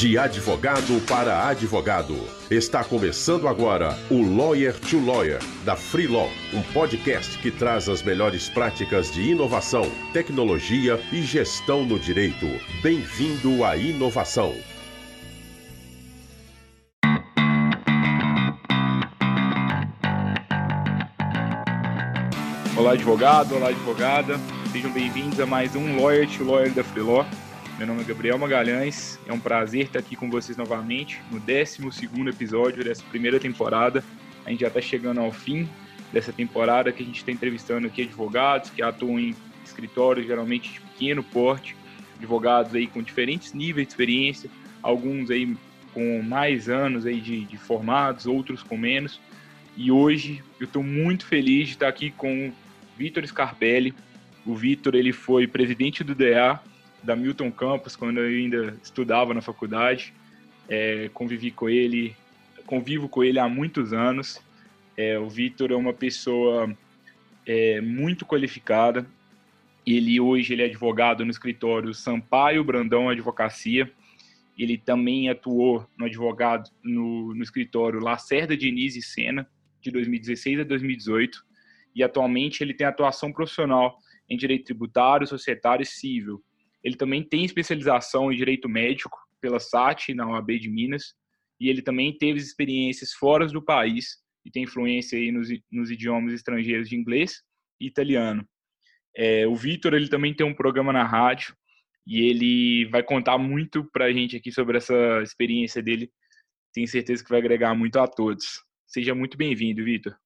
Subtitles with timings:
[0.00, 2.16] De advogado para advogado.
[2.50, 8.02] Está começando agora o Lawyer to Lawyer, da Free Law, um podcast que traz as
[8.02, 9.82] melhores práticas de inovação,
[10.14, 12.46] tecnologia e gestão no direito.
[12.82, 14.54] Bem-vindo à inovação.
[22.74, 24.40] Olá, advogado, olá, advogada.
[24.72, 27.26] Sejam bem-vindos a mais um Lawyer to Lawyer da Free Law.
[27.80, 31.80] Meu nome é Gabriel Magalhães, é um prazer estar aqui com vocês novamente no 12
[32.28, 34.04] episódio dessa primeira temporada.
[34.44, 35.66] A gente já está chegando ao fim
[36.12, 40.78] dessa temporada que a gente está entrevistando aqui advogados que atuam em escritórios geralmente de
[40.78, 41.74] pequeno porte,
[42.18, 44.50] advogados aí com diferentes níveis de experiência,
[44.82, 45.56] alguns aí
[45.94, 49.18] com mais anos aí de, de formados, outros com menos.
[49.74, 52.52] E hoje eu estou muito feliz de estar aqui com o
[52.98, 53.94] Vitor Scarpelli.
[54.44, 56.60] O Vitor ele foi presidente do DA
[57.02, 60.12] da Milton Campus quando eu ainda estudava na faculdade.
[60.68, 62.14] É, convivi com ele,
[62.66, 64.40] convivo com ele há muitos anos.
[64.96, 66.74] É, o Vitor é uma pessoa
[67.46, 69.06] é, muito qualificada.
[69.86, 73.90] Ele hoje ele é advogado no escritório Sampaio Brandão Advocacia.
[74.58, 79.48] Ele também atuou no advogado no, no escritório Lacerda Diniz e Sena
[79.80, 81.42] de 2016 a 2018
[81.94, 83.98] e atualmente ele tem atuação profissional
[84.28, 86.42] em direito tributário, societário e civil.
[86.82, 91.14] Ele também tem especialização em direito médico pela SAT, na OAB de Minas,
[91.60, 96.32] e ele também teve experiências fora do país e tem influência aí nos, nos idiomas
[96.32, 97.42] estrangeiros de inglês
[97.80, 98.46] e italiano.
[99.16, 101.54] É, o Vitor ele também tem um programa na rádio
[102.06, 106.10] e ele vai contar muito para a gente aqui sobre essa experiência dele.
[106.72, 108.62] Tenho certeza que vai agregar muito a todos.
[108.86, 110.16] Seja muito bem-vindo, Vitor.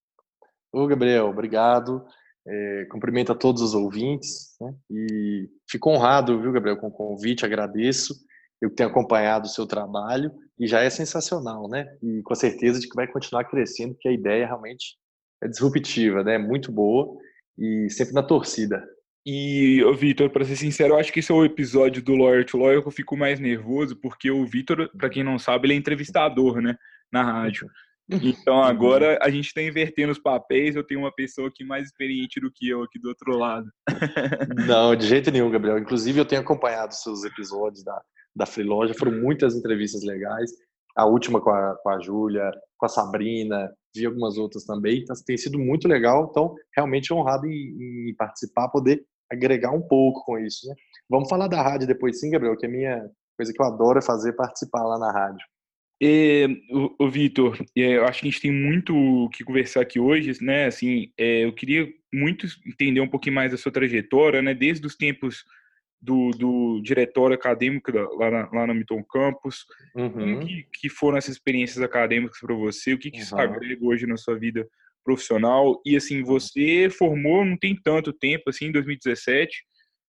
[0.73, 2.05] Ô, Gabriel, obrigado.
[2.47, 4.75] É, cumprimento a todos os ouvintes né?
[4.91, 8.15] e fico honrado, viu, Gabriel, com o convite, agradeço.
[8.61, 11.87] Eu tenho acompanhado o seu trabalho e já é sensacional, né?
[12.03, 14.97] E com a certeza de que vai continuar crescendo, porque a ideia realmente
[15.43, 16.39] é disruptiva, né?
[16.39, 17.17] Muito boa
[17.59, 18.83] e sempre na torcida.
[19.27, 22.59] E, Vitor, para ser sincero, eu acho que esse é o episódio do Lawyer to
[22.59, 25.77] Lawyer que eu fico mais nervoso, porque o Vitor, para quem não sabe, ele é
[25.77, 26.77] entrevistador, né,
[27.11, 27.67] na rádio.
[28.11, 28.63] Então uhum.
[28.63, 32.51] agora a gente está invertendo os papéis, eu tenho uma pessoa aqui mais experiente do
[32.53, 33.67] que eu aqui do outro lado.
[34.67, 35.79] Não, de jeito nenhum, Gabriel.
[35.79, 38.01] Inclusive eu tenho acompanhado seus episódios da,
[38.37, 40.51] da Free Loja, foram muitas entrevistas legais.
[40.97, 45.01] A última com a, com a Júlia, com a Sabrina, vi algumas outras também.
[45.01, 50.25] Então, tem sido muito legal, então realmente honrado em, em participar, poder agregar um pouco
[50.25, 50.69] com isso.
[50.69, 50.75] Né?
[51.09, 53.99] Vamos falar da rádio depois sim, Gabriel, que é a minha coisa que eu adoro
[53.99, 55.45] é fazer participar lá na rádio.
[56.07, 59.81] É, o, o Vitor, é, eu acho que a gente tem muito o que conversar
[59.81, 60.67] aqui hoje, né?
[60.67, 64.53] Assim, é, eu queria muito entender um pouquinho mais da sua trajetória, né?
[64.53, 65.45] Desde os tempos
[65.99, 69.65] do, do diretório acadêmico lá na, lá na Milton Campus,
[69.97, 70.11] uhum.
[70.11, 72.93] como que, que, foram essas experiências acadêmicas para você?
[72.93, 73.23] O que, que uhum.
[73.23, 74.69] isso agrega hoje na sua vida
[75.03, 75.81] profissional?
[75.87, 76.27] E assim, uhum.
[76.27, 79.65] você formou não tem tanto tempo, assim, em 2017,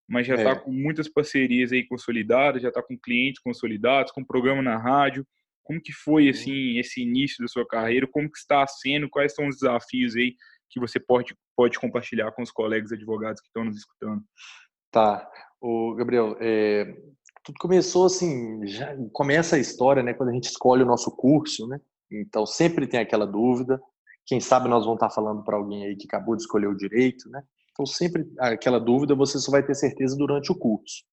[0.10, 0.56] mas já está é.
[0.56, 5.26] com muitas parcerias aí consolidadas, já está com clientes consolidados, com programa na rádio.
[5.66, 8.08] Como que foi assim esse início da sua carreira?
[8.08, 9.10] Como que está sendo?
[9.10, 10.36] Quais são os desafios aí
[10.70, 14.24] que você pode, pode compartilhar com os colegas advogados que estão nos escutando?
[14.92, 15.28] Tá.
[15.60, 16.86] O Gabriel, é,
[17.44, 21.68] tudo começou assim, já começa a história, né, quando a gente escolhe o nosso curso,
[21.68, 21.82] né?
[22.12, 23.82] Então sempre tem aquela dúvida.
[24.26, 27.28] Quem sabe nós vamos estar falando para alguém aí que acabou de escolher o direito,
[27.30, 27.44] né?
[27.72, 31.04] Então sempre aquela dúvida você só vai ter certeza durante o curso.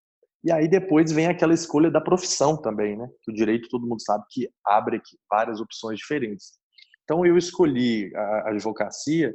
[0.44, 3.08] E aí depois vem aquela escolha da profissão também, né?
[3.22, 6.52] Que o direito todo mundo sabe que abre aqui várias opções diferentes.
[7.04, 9.32] Então eu escolhi a advocacia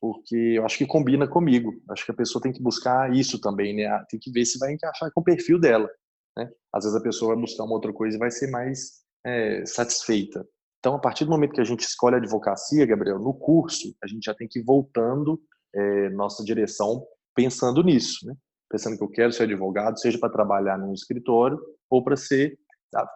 [0.00, 1.72] porque eu acho que combina comigo.
[1.90, 3.86] Acho que a pessoa tem que buscar isso também, né?
[3.86, 5.90] Ah, tem que ver se vai encaixar com o perfil dela,
[6.36, 6.50] né?
[6.72, 10.46] Às vezes a pessoa vai buscar uma outra coisa e vai ser mais é, satisfeita.
[10.78, 14.06] Então, a partir do momento que a gente escolhe a advocacia, Gabriel, no curso, a
[14.06, 15.40] gente já tem que ir voltando
[15.74, 18.34] é, nossa direção pensando nisso, né?
[18.68, 21.58] Pensando que eu quero ser advogado, seja para trabalhar num escritório
[21.88, 22.58] ou para ser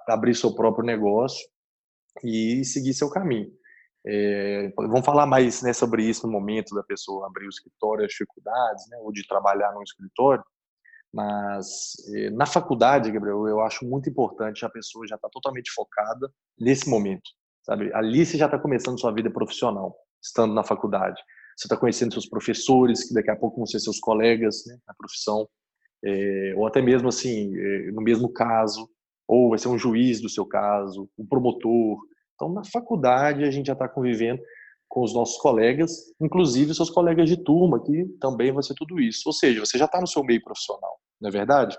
[0.08, 1.48] abrir seu próprio negócio
[2.24, 3.50] e seguir seu caminho.
[4.06, 8.10] É, vamos falar mais né, sobre isso no momento da pessoa abrir o escritório, as
[8.10, 10.42] dificuldades, né, ou de trabalhar num escritório.
[11.12, 15.70] Mas é, na faculdade, Gabriel, eu acho muito importante a pessoa já estar tá totalmente
[15.72, 17.30] focada nesse momento,
[17.62, 17.92] sabe?
[17.94, 21.20] Ali você já está começando sua vida profissional, estando na faculdade
[21.60, 24.94] você está conhecendo seus professores, que daqui a pouco vão ser seus colegas né, na
[24.94, 25.46] profissão,
[26.02, 28.88] é, ou até mesmo assim, é, no mesmo caso,
[29.28, 31.98] ou vai ser um juiz do seu caso, um promotor.
[32.34, 34.40] Então, na faculdade, a gente já está convivendo
[34.88, 39.22] com os nossos colegas, inclusive seus colegas de turma, que também vai ser tudo isso.
[39.26, 41.76] Ou seja, você já está no seu meio profissional, não é verdade?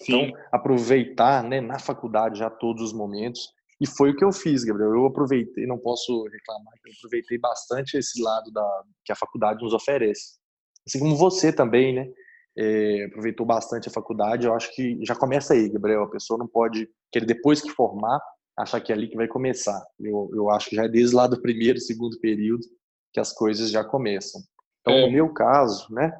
[0.00, 0.22] Sim.
[0.22, 3.52] Então, aproveitar né, na faculdade já todos os momentos.
[3.80, 4.92] E foi o que eu fiz, Gabriel.
[4.92, 9.72] Eu aproveitei, não posso reclamar, eu aproveitei bastante esse lado da, que a faculdade nos
[9.72, 10.38] oferece.
[10.86, 12.08] Assim como você também, né?
[12.56, 14.46] É, aproveitou bastante a faculdade.
[14.46, 16.02] Eu acho que já começa aí, Gabriel.
[16.02, 18.20] A pessoa não pode querer, depois que formar,
[18.58, 19.80] achar que é ali que vai começar.
[20.00, 22.64] Eu, eu acho que já é desde lá do primeiro, segundo período
[23.12, 24.40] que as coisas já começam.
[24.80, 26.12] Então, é, no meu caso, né?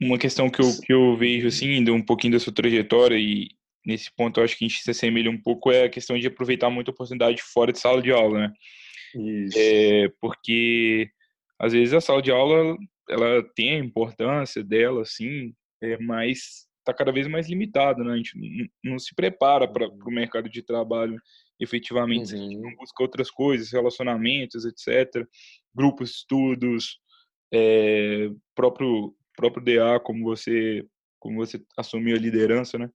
[0.00, 3.48] Uma questão que eu, que eu vejo, assim, de um pouquinho da sua trajetória e
[3.86, 6.26] nesse ponto eu acho que a gente se assemelha um pouco é a questão de
[6.26, 8.52] aproveitar muita oportunidade fora de sala de aula, né?
[9.14, 9.56] Isso.
[9.56, 11.08] É, porque
[11.58, 12.76] às vezes a sala de aula
[13.08, 18.12] ela tem a importância dela, assim, é, mas está cada vez mais limitado, né?
[18.12, 21.16] A gente não, não se prepara para o mercado de trabalho
[21.58, 22.40] efetivamente, uhum.
[22.40, 22.76] a gente não uhum.
[22.76, 25.26] busca outras coisas, relacionamentos, etc.
[25.74, 26.98] Grupos, estudos,
[27.52, 30.84] é, próprio próprio DA, como você
[31.18, 32.90] como você assumiu a liderança, né?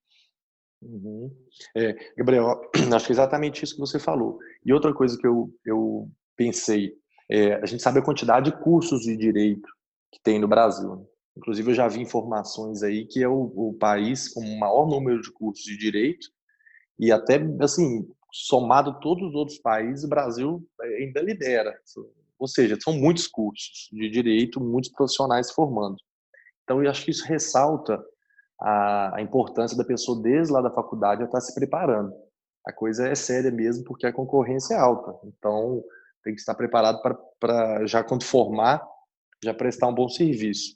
[0.81, 1.31] Uhum.
[1.75, 2.61] É, Gabriel,
[2.95, 4.39] acho que é exatamente isso que você falou.
[4.65, 6.93] E outra coisa que eu, eu pensei,
[7.29, 9.67] é, a gente sabe a quantidade de cursos de direito
[10.11, 10.95] que tem no Brasil.
[10.95, 11.05] Né?
[11.37, 15.21] Inclusive, eu já vi informações aí que é o, o país com o maior número
[15.21, 16.27] de cursos de direito
[16.99, 21.73] e até, assim, somado todos os outros países, o Brasil ainda lidera.
[22.37, 25.97] Ou seja, são muitos cursos de direito, muitos profissionais formando.
[26.63, 28.03] Então, eu acho que isso ressalta
[28.61, 32.13] a, a importância da pessoa desde lá da faculdade estar se preparando.
[32.65, 35.17] A coisa é séria mesmo, porque a concorrência é alta.
[35.25, 35.83] Então,
[36.23, 37.01] tem que estar preparado
[37.39, 38.85] para, já quando formar,
[39.43, 40.75] já prestar um bom serviço.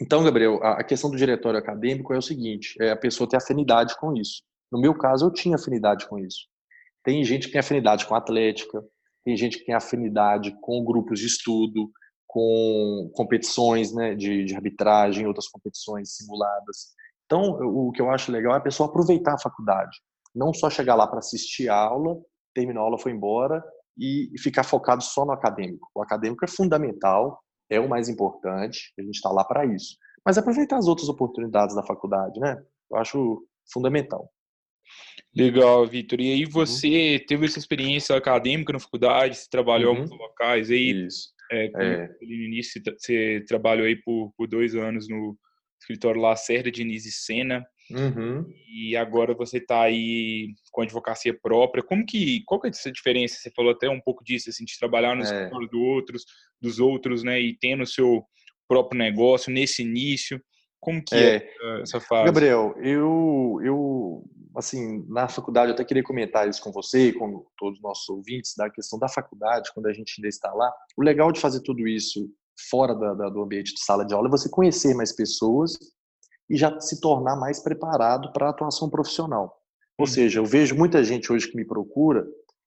[0.00, 3.36] Então, Gabriel, a, a questão do diretório acadêmico é o seguinte: é a pessoa ter
[3.36, 4.42] afinidade com isso.
[4.70, 6.46] No meu caso, eu tinha afinidade com isso.
[7.02, 8.82] Tem gente que tem afinidade com atlética,
[9.24, 11.90] tem gente que tem afinidade com grupos de estudo,
[12.26, 16.94] com competições né, de, de arbitragem, outras competições simuladas.
[17.26, 19.98] Então, o que eu acho legal é a pessoa aproveitar a faculdade.
[20.34, 22.16] Não só chegar lá para assistir a aula,
[22.54, 23.62] terminou a aula, foi embora
[23.98, 25.88] e ficar focado só no acadêmico.
[25.94, 27.40] O acadêmico é fundamental,
[27.70, 29.96] é o mais importante, a gente está lá para isso.
[30.24, 32.56] Mas aproveitar as outras oportunidades da faculdade, né?
[32.90, 34.30] Eu acho fundamental.
[35.34, 36.20] Legal, Vitor.
[36.20, 36.50] E aí uhum.
[36.50, 37.26] você uhum.
[37.26, 41.06] teve essa experiência acadêmica na faculdade, você trabalhou em alguns locais aí.
[41.06, 41.34] Isso.
[41.50, 42.08] É, é.
[42.20, 45.36] No início você trabalhou aí por, por dois anos no
[45.86, 47.64] escritório Lacerda, Diniz e Sena.
[47.90, 48.44] Uhum.
[48.68, 51.84] E agora você está aí com advocacia própria.
[51.84, 53.36] Como que, qual que é essa diferença?
[53.36, 55.24] Você falou até um pouco disso, assim, de trabalhar no é.
[55.24, 56.24] escritório do outros,
[56.60, 58.24] dos outros, né, e tendo o seu
[58.68, 60.42] próprio negócio nesse início.
[60.80, 62.26] Como que é, é essa fase?
[62.26, 64.24] Gabriel, eu, eu,
[64.56, 68.08] assim, na faculdade, eu até queria comentar isso com você e com todos os nossos
[68.08, 70.72] ouvintes, da questão da faculdade, quando a gente ainda está lá.
[70.96, 72.28] O legal de fazer tudo isso
[72.70, 75.72] fora da, da, do ambiente de sala de aula é você conhecer mais pessoas
[76.48, 79.60] e já se tornar mais preparado para a atuação profissional.
[79.98, 80.12] Ou uhum.
[80.12, 82.26] seja, eu vejo muita gente hoje que me procura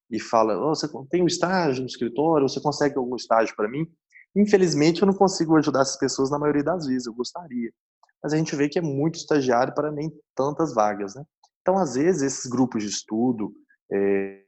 [0.09, 3.87] e fala: oh, você tem um estágio no escritório, você consegue algum estágio para mim?
[4.35, 7.71] Infelizmente, eu não consigo ajudar essas pessoas na maioria das vezes, eu gostaria
[8.21, 11.23] mas a gente vê que é muito estagiário para nem tantas vagas, né?
[11.61, 13.53] Então, às vezes, esses grupos de estudo,
[13.91, 14.43] é,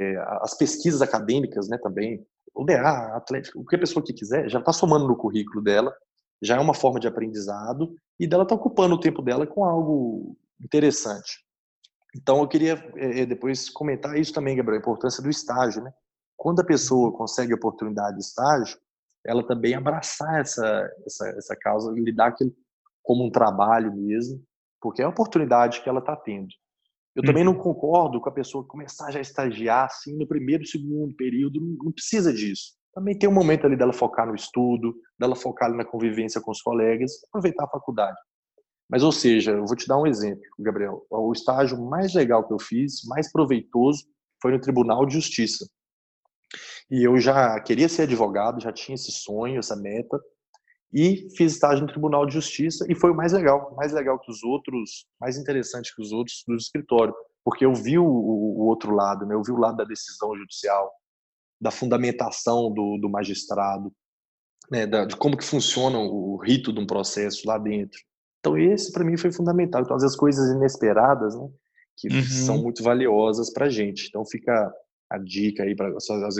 [0.00, 4.72] é, as pesquisas acadêmicas, né, também, o DA, Atlético, a pessoa que quiser, já está
[4.72, 5.94] somando no currículo dela,
[6.42, 10.36] já é uma forma de aprendizado e dela está ocupando o tempo dela com algo
[10.62, 11.44] interessante.
[12.16, 15.92] Então, eu queria é, depois comentar isso também, Gabriel, a importância do estágio, né?
[16.36, 18.78] Quando a pessoa consegue a oportunidade de estágio,
[19.26, 22.54] ela também abraçar essa, essa, essa causa, lidar aquele,
[23.02, 24.42] como um trabalho mesmo,
[24.80, 26.48] porque é a oportunidade que ela está tendo.
[27.16, 27.58] Eu também não uhum.
[27.58, 32.32] concordo com a pessoa começar já a estagiar assim no primeiro, segundo período, não precisa
[32.32, 32.76] disso.
[32.94, 36.62] Também tem um momento ali dela focar no estudo, dela focar na convivência com os
[36.62, 38.16] colegas, aproveitar a faculdade.
[38.88, 41.04] Mas, ou seja, eu vou te dar um exemplo, Gabriel.
[41.10, 44.04] O estágio mais legal que eu fiz, mais proveitoso,
[44.40, 45.68] foi no Tribunal de Justiça.
[46.90, 50.18] E eu já queria ser advogado, já tinha esse sonho, essa meta,
[50.92, 54.30] e fiz estágio no Tribunal de Justiça e foi o mais legal, mais legal que
[54.30, 57.14] os outros, mais interessante que os outros do escritório,
[57.44, 59.34] porque eu vi o, o outro lado, né?
[59.34, 60.90] eu vi o lado da decisão judicial,
[61.60, 63.92] da fundamentação do, do magistrado,
[64.70, 64.86] né?
[64.86, 67.98] da, de como que funciona o rito de um processo lá dentro.
[68.40, 69.82] Então esse para mim foi fundamental.
[69.82, 71.48] Então às vezes coisas inesperadas, né?
[71.96, 72.22] que uhum.
[72.22, 74.06] são muito valiosas para gente.
[74.08, 74.72] Então fica
[75.10, 75.88] a dica aí para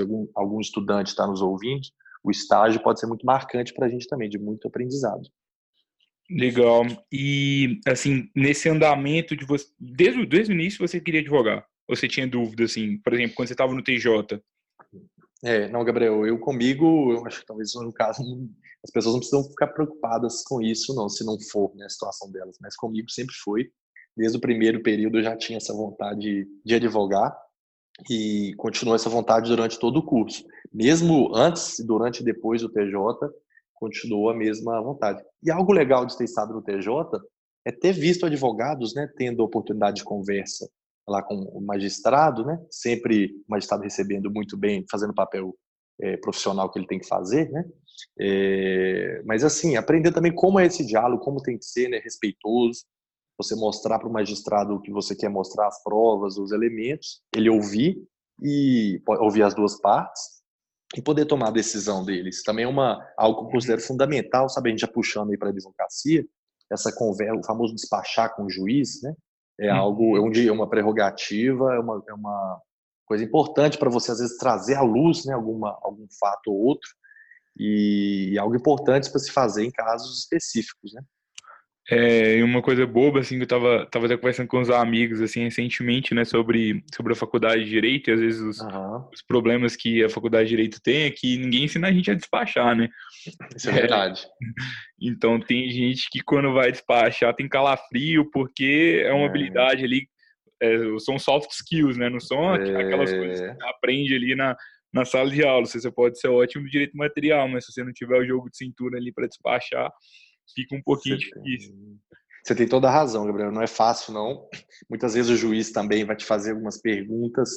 [0.00, 1.88] algum, algum estudante está nos ouvindo,
[2.24, 5.22] o estágio pode ser muito marcante para a gente também, de muito aprendizado.
[6.30, 6.82] Legal.
[7.10, 11.66] E, assim, nesse andamento de você, desde, desde o início você queria advogar?
[11.88, 14.42] Ou você tinha dúvida, assim, por exemplo, quando você estava no TJ?
[15.42, 18.22] É, não, Gabriel, eu comigo, eu acho que talvez no caso,
[18.84, 22.30] as pessoas não precisam ficar preocupadas com isso, não, se não for né, a situação
[22.30, 23.70] delas, mas comigo sempre foi.
[24.16, 27.34] Desde o primeiro período eu já tinha essa vontade de advogar
[28.08, 30.44] e continuou essa vontade durante todo o curso.
[30.72, 32.96] Mesmo antes, durante e depois do TJ,
[33.74, 35.22] continuou a mesma vontade.
[35.42, 37.20] E algo legal de ter estado no TJ
[37.64, 40.68] é ter visto advogados, né, tendo oportunidade de conversa
[41.06, 45.54] lá com o magistrado, né, sempre o magistrado recebendo muito bem, fazendo o papel
[46.00, 47.64] é, profissional que ele tem que fazer, né,
[48.20, 52.84] é, mas assim, aprender também como é esse diálogo, como tem que ser, né, respeitoso,
[53.38, 57.48] você mostrar para o magistrado o que você quer mostrar, as provas, os elementos, ele
[57.48, 58.02] ouvir
[58.42, 60.22] e ouvir as duas partes
[60.96, 62.42] e poder tomar a decisão deles.
[62.42, 65.48] Também é uma algo que eu considero fundamental, sabe, a gente já puxando aí para
[65.48, 66.24] a advocacia,
[66.70, 69.14] essa conversa, o famoso despachar com o juiz, né?
[69.60, 69.78] É uhum.
[69.78, 72.60] algo, é, um, é uma prerrogativa, é uma, é uma
[73.04, 76.88] coisa importante para você às vezes trazer à luz, né, alguma algum fato ou outro
[77.58, 81.02] e, e algo importante para se fazer em casos específicos, né?
[81.90, 85.44] É, uma coisa boba, assim, que eu tava, tava até conversando com os amigos, assim,
[85.44, 89.08] recentemente, né, sobre, sobre a faculdade de Direito e às vezes os, uhum.
[89.10, 92.14] os problemas que a faculdade de Direito tem é que ninguém ensina a gente a
[92.14, 92.90] despachar, né?
[93.56, 94.20] Isso é verdade.
[94.22, 94.28] É,
[95.00, 99.28] então tem gente que quando vai despachar tem calafrio, porque é uma é.
[99.28, 100.06] habilidade ali,
[100.60, 102.10] é, são soft skills, né?
[102.10, 104.54] Não são aquelas coisas que você aprende ali na,
[104.92, 105.64] na sala de aula.
[105.64, 108.58] Você pode ser ótimo no direito material, mas se você não tiver o jogo de
[108.58, 109.90] cintura ali para despachar
[110.54, 111.72] fica um pouquinho você difícil.
[111.72, 111.98] Tem...
[112.44, 113.52] Você tem toda a razão, Gabriel.
[113.52, 114.48] Não é fácil, não.
[114.88, 117.50] Muitas vezes o juiz também vai te fazer algumas perguntas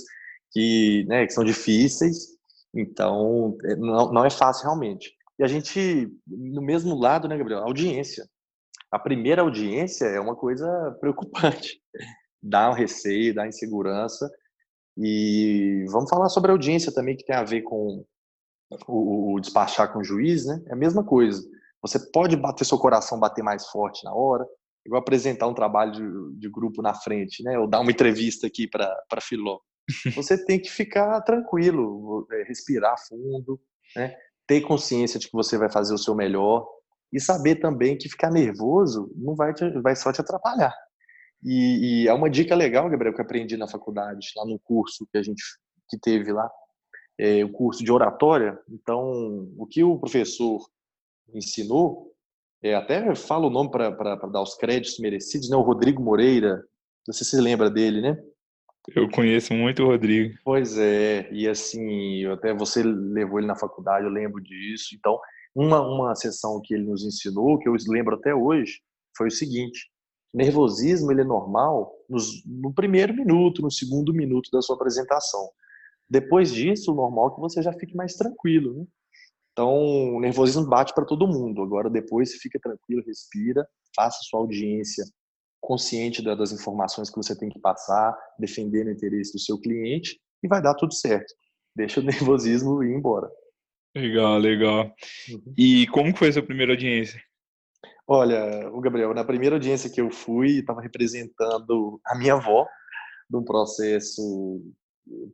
[0.52, 2.38] que, né, que são difíceis.
[2.74, 5.14] Então, é, não, não é fácil realmente.
[5.40, 7.62] E a gente, no mesmo lado, né, Gabriel?
[7.62, 8.26] Audiência.
[8.92, 10.68] A primeira audiência é uma coisa
[11.00, 11.82] preocupante.
[12.44, 14.30] Dá um receio, dá insegurança.
[14.98, 18.06] E vamos falar sobre a audiência também, que tem a ver com
[18.88, 20.62] o, o despachar com o juiz, né?
[20.68, 21.42] É a mesma coisa.
[21.82, 24.46] Você pode bater seu coração bater mais forte na hora,
[24.86, 27.58] igual apresentar um trabalho de, de grupo na frente, né?
[27.58, 29.60] Ou dar uma entrevista aqui para Filó.
[30.16, 33.60] Você tem que ficar tranquilo, é, respirar fundo,
[33.96, 34.16] né?
[34.48, 36.68] ter consciência de que você vai fazer o seu melhor
[37.12, 40.74] e saber também que ficar nervoso não vai, te, vai só te atrapalhar.
[41.44, 45.18] E, e, é uma dica legal, Gabriel, que aprendi na faculdade, lá no curso que
[45.18, 45.42] a gente
[45.90, 46.50] que teve lá,
[47.18, 48.60] é, o curso de oratória.
[48.70, 50.62] Então, o que o professor
[51.34, 52.12] ensinou,
[52.64, 53.90] é, até falo o nome para
[54.28, 55.56] dar os créditos merecidos, né?
[55.56, 56.64] O Rodrigo Moreira,
[57.08, 58.18] não sei se você lembra dele, né?
[58.96, 60.36] Eu conheço muito o Rodrigo.
[60.44, 64.96] Pois é, e assim, até você levou ele na faculdade, eu lembro disso.
[64.96, 65.20] Então,
[65.56, 68.80] uma, uma sessão que ele nos ensinou, que eu lembro até hoje,
[69.16, 69.90] foi o seguinte:
[70.34, 75.50] nervosismo ele é normal nos, no primeiro minuto, no segundo minuto da sua apresentação.
[76.10, 78.86] Depois disso, o normal é que você já fique mais tranquilo, né?
[79.62, 81.62] Então, o nervosismo bate para todo mundo.
[81.62, 83.64] Agora, depois, fica tranquilo, respira,
[83.96, 85.06] faça sua audiência
[85.62, 90.48] consciente das informações que você tem que passar, defendendo o interesse do seu cliente e
[90.48, 91.32] vai dar tudo certo.
[91.76, 93.30] Deixa o nervosismo ir embora.
[93.96, 94.92] Legal, legal.
[95.30, 95.54] Uhum.
[95.56, 97.22] E como foi a sua primeira audiência?
[98.08, 102.66] Olha, o Gabriel, na primeira audiência que eu fui, estava representando a minha avó
[103.30, 104.60] num processo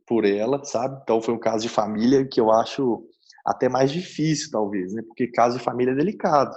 [0.06, 1.00] por ela, sabe?
[1.02, 3.08] Então foi um caso de família que eu acho
[3.48, 5.02] até mais difícil, talvez, né?
[5.02, 6.54] Porque caso de família é delicado.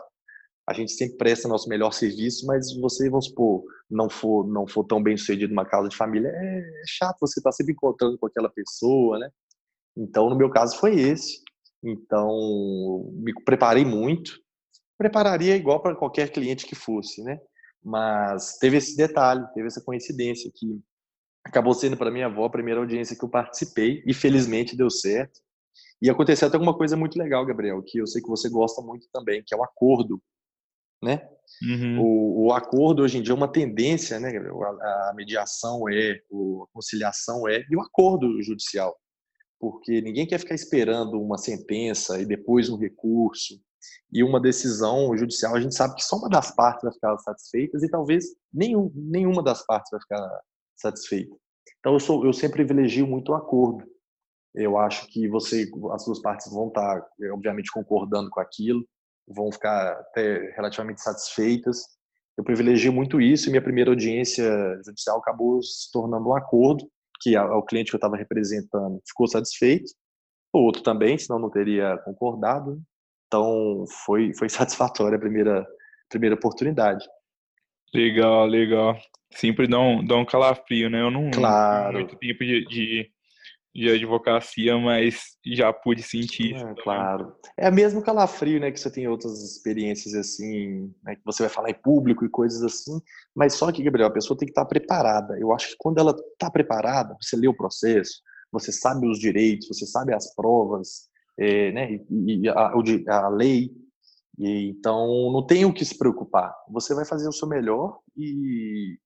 [0.67, 4.83] A gente sempre presta nosso melhor serviço, mas você, vamos supor, não for, não for
[4.83, 8.17] tão bem sucedido numa casa de família, é, é chato você estar tá sempre encontrando
[8.17, 9.29] com aquela pessoa, né?
[9.95, 11.41] Então, no meu caso, foi esse.
[11.81, 14.39] Então, me preparei muito.
[14.97, 17.39] Prepararia igual para qualquer cliente que fosse, né?
[17.83, 20.79] Mas teve esse detalhe, teve essa coincidência que
[21.43, 25.39] acabou sendo para minha avó a primeira audiência que eu participei e felizmente deu certo.
[26.01, 29.07] E aconteceu até alguma coisa muito legal, Gabriel, que eu sei que você gosta muito
[29.13, 30.21] também, que é o acordo,
[31.03, 31.27] né?
[31.63, 32.01] Uhum.
[32.01, 34.63] O, o, acordo hoje em dia é uma tendência, né, Gabriel?
[34.63, 38.95] A, a mediação é, a conciliação é, e o acordo judicial.
[39.59, 43.59] Porque ninguém quer ficar esperando uma sentença e depois um recurso
[44.11, 45.55] e uma decisão judicial.
[45.55, 49.43] A gente sabe que só uma das partes vai ficar satisfeita e talvez nenhum, nenhuma
[49.43, 50.41] das partes vai ficar
[50.75, 51.35] satisfeita.
[51.79, 53.85] Então eu, sou, eu sempre privilegio muito o acordo.
[54.53, 58.85] Eu acho que você, as duas partes vão estar, eh, obviamente, concordando com aquilo,
[59.27, 61.85] vão ficar até relativamente satisfeitas.
[62.37, 64.45] Eu privilegio muito isso e minha primeira audiência
[64.85, 66.89] judicial acabou se tornando um acordo
[67.21, 69.91] que o cliente que eu estava representando ficou satisfeito,
[70.51, 72.81] o outro também, senão não teria concordado.
[73.27, 75.65] Então foi foi satisfatória a primeira
[76.09, 77.05] primeira oportunidade.
[77.93, 78.97] Legal, legal.
[79.33, 81.01] Sempre dá um, dá um calafrio, né?
[81.01, 81.83] Eu não, claro.
[81.85, 83.11] não tenho muito tempo de, de
[83.73, 86.55] de advocacia, mas já pude sentir.
[86.55, 87.33] É, claro.
[87.57, 88.69] É mesmo calafrio, né?
[88.69, 92.61] Que você tem outras experiências assim, né, que você vai falar em público e coisas
[92.61, 92.99] assim.
[93.33, 95.39] Mas só que, Gabriel, a pessoa tem que estar preparada.
[95.39, 99.69] Eu acho que quando ela está preparada, você lê o processo, você sabe os direitos,
[99.69, 101.09] você sabe as provas,
[101.39, 101.99] é, né?
[102.09, 102.73] E, a,
[103.25, 103.71] a lei.
[104.37, 106.53] E, então, não tem o que se preocupar.
[106.69, 108.97] Você vai fazer o seu melhor e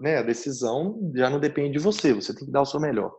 [0.00, 2.14] né, a decisão já não depende de você.
[2.14, 3.12] Você tem que dar o seu melhor.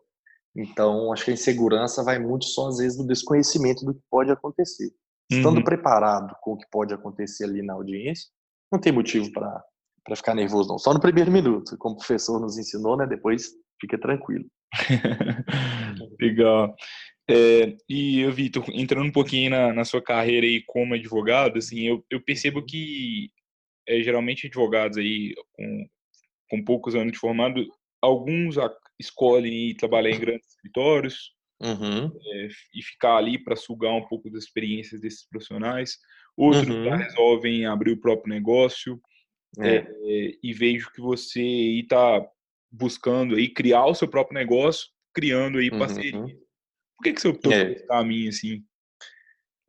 [0.55, 4.31] Então, acho que a insegurança vai muito só, às vezes, do desconhecimento do que pode
[4.31, 4.91] acontecer.
[5.31, 5.63] Estando uhum.
[5.63, 8.29] preparado com o que pode acontecer ali na audiência,
[8.72, 9.63] não tem motivo para
[10.15, 10.77] ficar nervoso, não.
[10.77, 13.08] Só no primeiro minuto, como o professor nos ensinou, né?
[13.08, 14.46] Depois fica tranquilo.
[16.20, 16.75] Legal.
[17.29, 22.03] É, e, Vitor, entrando um pouquinho na, na, sua carreira aí como advogado, assim, eu,
[22.10, 23.29] eu percebo que
[23.88, 25.86] é, geralmente advogados aí com,
[26.50, 27.65] com poucos anos de formado,
[28.01, 28.58] alguns
[29.01, 32.05] escolhem trabalhar em grandes escritórios uhum.
[32.05, 35.98] é, e ficar ali para sugar um pouco das experiências desses profissionais.
[36.38, 36.86] Outros uhum.
[36.86, 39.00] já resolvem abrir o próprio negócio.
[39.60, 39.77] É.
[39.77, 39.86] É,
[40.41, 42.25] e vejo que você está
[42.72, 46.17] buscando aí criar o seu próprio negócio, criando aí parceria.
[46.17, 46.27] Uhum.
[46.27, 47.65] Por que, que você optou é.
[47.65, 48.63] por esse caminho assim?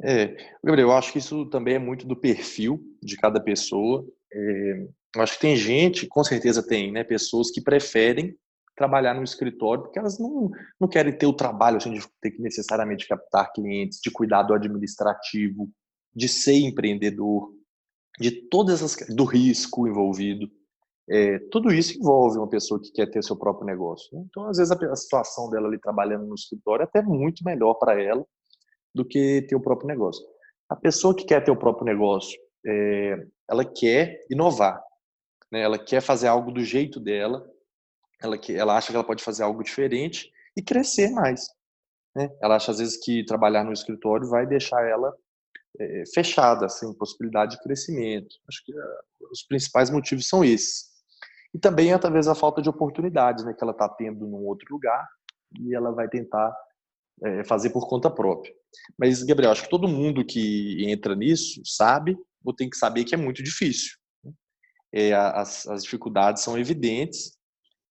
[0.04, 4.06] É, Gabriel, eu acho que isso também é muito do perfil de cada pessoa.
[4.32, 4.86] É,
[5.16, 8.36] eu acho que tem gente, com certeza tem, né, pessoas que preferem
[8.76, 10.50] trabalhar no escritório, porque elas não,
[10.80, 14.54] não querem ter o trabalho assim, de ter que necessariamente captar clientes, de cuidar do
[14.54, 15.70] administrativo,
[16.14, 17.52] de ser empreendedor,
[18.18, 20.50] de todas as do risco envolvido.
[21.10, 24.08] É, tudo isso envolve uma pessoa que quer ter seu próprio negócio.
[24.16, 24.24] Né?
[24.28, 27.74] Então, às vezes, a, a, situação dela ali trabalhando no escritório é até muito melhor
[27.74, 28.24] para ela
[28.94, 30.24] do que ter o próprio negócio.
[30.68, 34.82] A pessoa que quer ter o próprio negócio, é, ela quer inovar,
[35.50, 35.60] né?
[35.60, 37.44] ela quer fazer algo do jeito dela,
[38.22, 41.46] ela, ela acha que ela pode fazer algo diferente e crescer mais.
[42.14, 42.30] Né?
[42.42, 45.12] Ela acha, às vezes, que trabalhar no escritório vai deixar ela
[45.78, 48.36] é, fechada, sem possibilidade de crescimento.
[48.48, 50.90] Acho que uh, os principais motivos são esses.
[51.54, 55.06] E também, talvez, a falta de oportunidades né, que ela está tendo num outro lugar
[55.60, 56.54] e ela vai tentar
[57.24, 58.52] é, fazer por conta própria.
[58.98, 63.14] Mas, Gabriel, acho que todo mundo que entra nisso sabe ou tem que saber que
[63.14, 63.96] é muito difícil.
[64.24, 64.32] Né?
[64.92, 67.36] É, as, as dificuldades são evidentes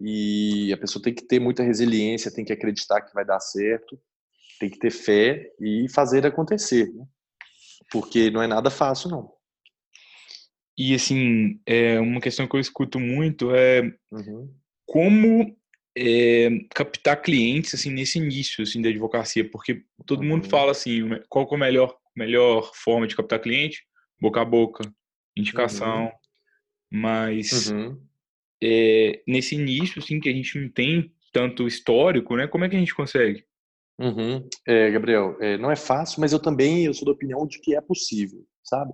[0.04, 4.00] e a pessoa tem que ter muita resiliência, tem que acreditar que vai dar certo,
[4.60, 7.06] tem que ter fé e fazer acontecer, né?
[7.92, 9.32] porque não é nada fácil não.
[10.78, 14.52] E assim, é uma questão que eu escuto muito é uhum.
[14.88, 15.56] como
[15.96, 20.30] é, captar clientes assim nesse início assim da advocacia, porque todo uhum.
[20.30, 23.86] mundo fala assim, qual é a melhor melhor forma de captar cliente?
[24.20, 24.84] Boca a boca,
[25.36, 26.12] indicação, uhum.
[26.92, 28.11] mas uhum
[28.64, 32.48] é, nesse início, assim, que a gente não tem tanto histórico, né?
[32.48, 33.46] Como é que a gente consegue?
[34.00, 34.48] Uhum.
[34.68, 37.76] É, Gabriel, é, não é fácil, mas eu também eu sou da opinião de que
[37.76, 38.92] é possível, sabe?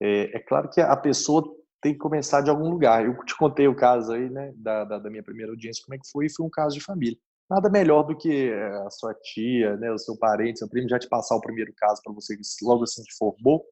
[0.00, 1.44] É, é, claro que a pessoa
[1.80, 3.04] tem que começar de algum lugar.
[3.04, 5.98] Eu te contei o caso aí, né, da, da, da minha primeira audiência, como é
[5.98, 7.16] que foi, foi um caso de família.
[7.48, 11.08] Nada melhor do que a sua tia, né, o seu parente, seu primo já te
[11.08, 13.64] passar o primeiro caso para você logo assim que formou.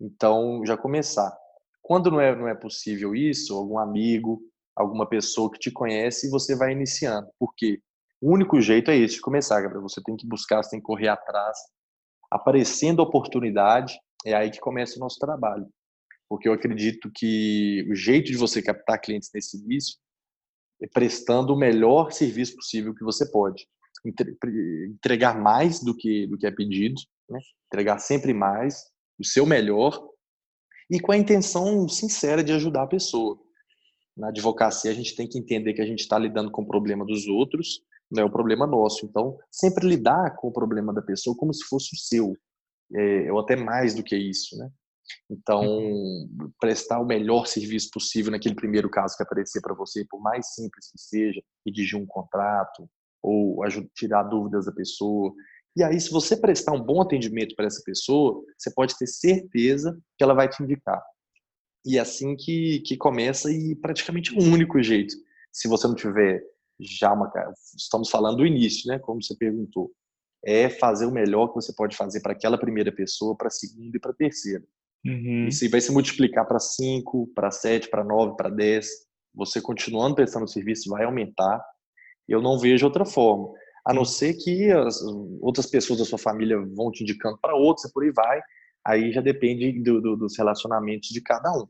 [0.00, 1.34] Então, já começar.
[1.80, 4.42] Quando não é, não é possível isso, algum amigo,
[4.76, 7.28] alguma pessoa que te conhece e você vai iniciando.
[7.38, 7.80] Porque
[8.20, 9.82] o único jeito é esse de começar, Gabriel.
[9.82, 11.56] Você tem que buscar, você tem que correr atrás.
[12.30, 15.66] Aparecendo oportunidade, é aí que começa o nosso trabalho.
[16.28, 19.96] Porque eu acredito que o jeito de você captar clientes nesse início
[20.82, 23.66] é prestando o melhor serviço possível que você pode.
[24.94, 27.38] Entregar mais do que, do que é pedido, né?
[27.72, 28.84] entregar sempre mais,
[29.18, 29.98] o seu melhor,
[30.90, 33.40] e com a intenção sincera de ajudar a pessoa
[34.16, 37.04] na advocacia a gente tem que entender que a gente está lidando com o problema
[37.04, 39.04] dos outros, não é o problema nosso.
[39.04, 42.34] Então, sempre lidar com o problema da pessoa como se fosse o seu,
[42.94, 44.70] é, ou até mais do que isso, né?
[45.30, 46.50] Então, uhum.
[46.58, 50.90] prestar o melhor serviço possível naquele primeiro caso que aparecer para você, por mais simples
[50.90, 52.88] que seja, redigir um contrato
[53.22, 55.32] ou ajudar, tirar dúvidas da pessoa.
[55.76, 59.96] E aí, se você prestar um bom atendimento para essa pessoa, você pode ter certeza
[60.16, 61.02] que ela vai te indicar.
[61.86, 65.14] E é assim que, que começa e praticamente o único jeito.
[65.52, 66.42] Se você não tiver
[66.80, 67.30] já uma.
[67.76, 68.98] Estamos falando do início, né?
[68.98, 69.92] Como você perguntou.
[70.44, 73.96] É fazer o melhor que você pode fazer para aquela primeira pessoa, para a segunda
[73.96, 74.64] e para a terceira.
[75.04, 75.46] Uhum.
[75.46, 78.86] Isso vai se multiplicar para 5, para 7, para 9, para 10.
[79.34, 81.64] Você continuando prestando serviço vai aumentar.
[82.28, 83.52] Eu não vejo outra forma.
[83.86, 85.00] A não ser que as
[85.40, 88.40] outras pessoas da sua família vão te indicando para outros e por aí vai.
[88.84, 91.66] Aí já depende do, do, dos relacionamentos de cada um.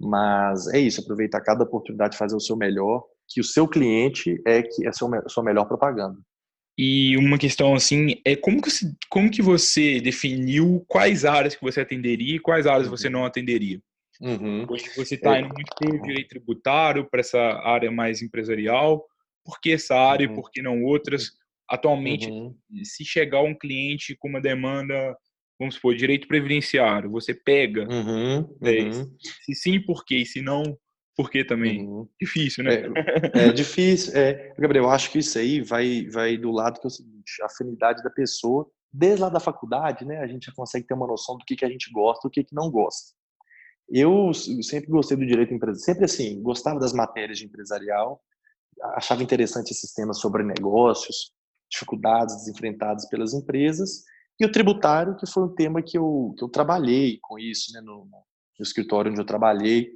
[0.00, 4.40] Mas é isso, aproveitar cada oportunidade de fazer o seu melhor, que o seu cliente
[4.46, 6.18] é que é a sua melhor propaganda.
[6.76, 11.62] E uma questão assim, é como que, você, como que você definiu quais áreas que
[11.62, 13.80] você atenderia e quais áreas você não atenderia?
[14.20, 14.66] Uhum.
[14.96, 15.40] Você está é.
[15.40, 19.04] indo muito para o direito tributário, para essa área mais empresarial.
[19.44, 20.32] Por que essa área uhum.
[20.32, 21.30] e por que não outras?
[21.70, 22.54] Atualmente, uhum.
[22.82, 25.16] se chegar um cliente com uma demanda,
[25.58, 27.82] vamos supor, direito previdenciário, você pega.
[27.88, 28.56] Uhum.
[28.62, 29.16] É, uhum.
[29.44, 30.16] se sim, por quê?
[30.16, 30.78] E se não,
[31.16, 31.86] por quê também?
[31.86, 32.08] Uhum.
[32.20, 32.82] Difícil, né?
[33.34, 34.16] É, é difícil.
[34.16, 37.42] É, Gabriel, eu acho que isso aí vai, vai do lado que é o seguinte,
[37.42, 38.68] a afinidade da pessoa.
[38.92, 41.64] Desde lá da faculdade, né, a gente já consegue ter uma noção do que, que
[41.64, 43.12] a gente gosta e do que, que não gosta.
[43.88, 48.20] Eu sempre gostei do direito empresarial, sempre assim, gostava das matérias de empresarial,
[48.94, 51.32] achava interessante esses temas sobre negócios,
[51.70, 54.04] dificuldades enfrentadas pelas empresas,
[54.38, 57.80] e o tributário, que foi um tema que eu, que eu trabalhei com isso, né,
[57.80, 59.90] no, no escritório onde eu trabalhei,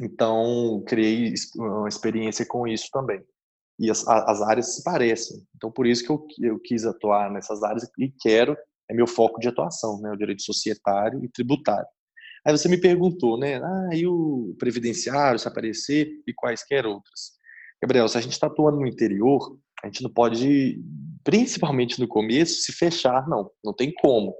[0.00, 3.22] então criei uma experiência com isso também.
[3.78, 7.62] E as, as áreas se parecem, então por isso que eu, eu quis atuar nessas
[7.62, 8.56] áreas e quero,
[8.90, 11.86] é meu foco de atuação, né, o direito societário e tributário.
[12.46, 13.56] Aí você me perguntou, né?
[13.56, 17.32] Ah, e o previdenciário, se aparecer, e quaisquer outras.
[17.80, 20.82] Gabriel, se a gente está atuando no interior, a gente não pode,
[21.22, 23.50] principalmente no começo, se fechar, não.
[23.62, 24.34] Não tem como.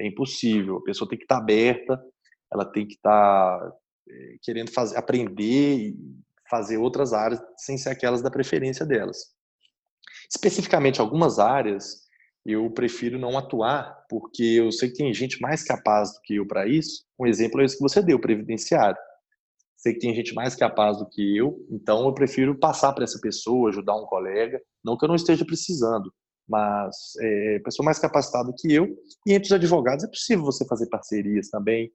[0.00, 0.78] É impossível.
[0.78, 2.02] A pessoa tem que estar aberta,
[2.50, 3.70] ela tem que estar
[4.08, 5.96] é, querendo fazer, aprender e
[6.48, 9.34] fazer outras áreas sem ser aquelas da preferência delas.
[10.30, 12.08] Especificamente, algumas áreas
[12.46, 16.46] eu prefiro não atuar, porque eu sei que tem gente mais capaz do que eu
[16.46, 17.04] para isso.
[17.20, 18.96] Um exemplo é esse que você deu, previdenciário.
[19.78, 23.20] Sei que tem gente mais capaz do que eu, então eu prefiro passar para essa
[23.20, 26.12] pessoa, ajudar um colega, não que eu não esteja precisando,
[26.48, 28.88] mas é, pessoa mais capacitada que eu.
[29.24, 31.92] E entre os advogados é possível você fazer parcerias também.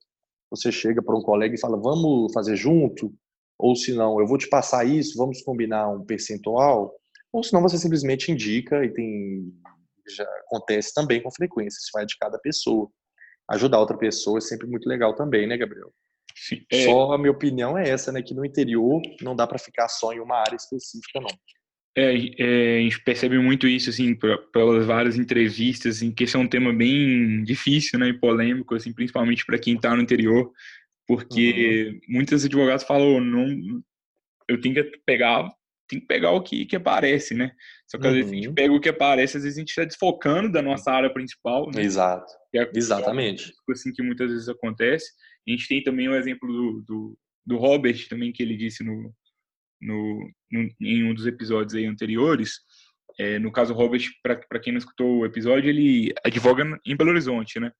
[0.49, 3.13] Você chega para um colega e fala, vamos fazer junto,
[3.59, 6.95] ou se não, eu vou te passar isso, vamos combinar um percentual,
[7.33, 9.53] ou se não, você simplesmente indica e tem
[10.07, 12.89] já acontece também com frequência, isso vai de cada pessoa.
[13.49, 15.91] Ajudar outra pessoa é sempre muito legal também, né, Gabriel?
[16.71, 16.85] É...
[16.85, 20.13] Só a minha opinião é essa, né, que no interior não dá para ficar só
[20.13, 21.29] em uma área específica, não.
[21.95, 24.17] É, é, a gente percebe muito isso, assim,
[24.51, 28.91] pelas várias entrevistas, assim, que esse é um tema bem difícil, né, e polêmico, assim,
[28.91, 30.51] principalmente para quem está no interior,
[31.07, 32.15] porque uhum.
[32.15, 33.47] muitos advogados falam, não,
[34.47, 35.47] eu tenho que pegar
[35.87, 37.51] tem que pegar o que, que aparece, né?
[37.87, 38.53] Só que às vezes a gente uhum.
[38.53, 41.69] pega o que aparece, às vezes a gente está desfocando da nossa área principal.
[41.71, 41.83] Né?
[41.83, 42.31] Exato.
[42.55, 43.51] É, Exatamente.
[43.69, 45.11] É assim que muitas vezes acontece.
[45.47, 49.13] A gente tem também o exemplo do, do, do Robert, também, que ele disse no,
[49.81, 52.59] no, no, em um dos episódios aí anteriores.
[53.19, 57.11] É, no caso, o Robert, para quem não escutou o episódio, ele advoga em Belo
[57.11, 57.71] Horizonte, né?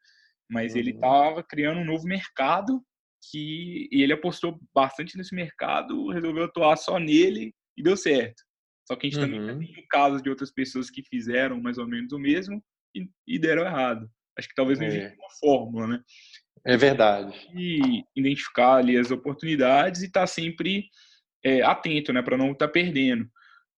[0.49, 0.79] Mas uhum.
[0.79, 2.83] ele estava criando um novo mercado
[3.31, 8.43] que e ele apostou bastante nesse mercado, resolveu atuar só nele e deu certo.
[8.85, 9.47] Só que a gente uhum.
[9.47, 12.61] também tem casos de outras pessoas que fizeram mais ou menos o mesmo
[12.93, 14.09] e, e deram errado.
[14.37, 15.15] Acho que talvez não é.
[15.17, 16.03] uma fórmula, né?
[16.65, 17.35] É verdade.
[17.55, 20.85] E identificar ali as oportunidades e estar tá sempre
[21.43, 23.27] é, atento, né, para não estar tá perdendo.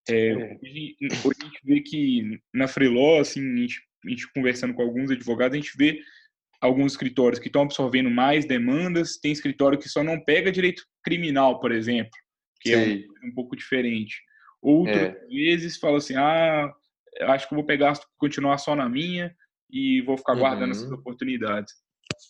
[0.07, 0.35] É, é.
[0.35, 4.83] Hoje, hoje, a gente vê que na Freeló, assim, a gente, a gente conversando com
[4.83, 5.99] alguns advogados, a gente vê
[6.61, 11.59] alguns escritórios que estão absorvendo mais demandas, tem escritório que só não pega direito criminal,
[11.59, 12.11] por exemplo
[12.65, 13.05] que Sei.
[13.05, 14.21] é um, um, pouco diferente.
[14.61, 15.25] Outras é.
[15.27, 16.73] vezes fala assim, ah,
[17.21, 19.33] acho que vou pegar, continuar só na minha
[19.69, 20.71] e vou ficar guardando uhum.
[20.71, 21.73] essas oportunidades.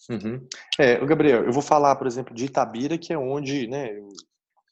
[0.09, 0.47] Uhum.
[0.79, 4.09] É, Gabriel, eu vou falar, por exemplo, de Itabira, que é onde né, eu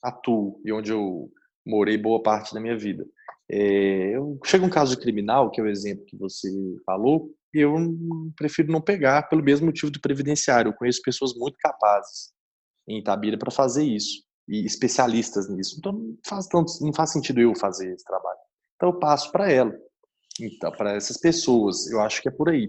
[0.02, 1.32] atuo e onde eu
[1.65, 3.06] morei boa parte da minha vida.
[3.49, 6.49] É, eu, chega um caso criminal, que é o exemplo que você
[6.86, 7.76] falou, e eu
[8.36, 10.69] prefiro não pegar pelo mesmo motivo do previdenciário.
[10.69, 12.34] Eu conheço pessoas muito capazes
[12.88, 15.76] em Itabira para fazer isso e especialistas nisso.
[15.78, 18.39] Então não faz tanto, não faz sentido eu fazer esse trabalho.
[18.76, 19.73] Então eu passo para ela.
[20.41, 22.67] Então, para essas pessoas, eu acho que é por aí.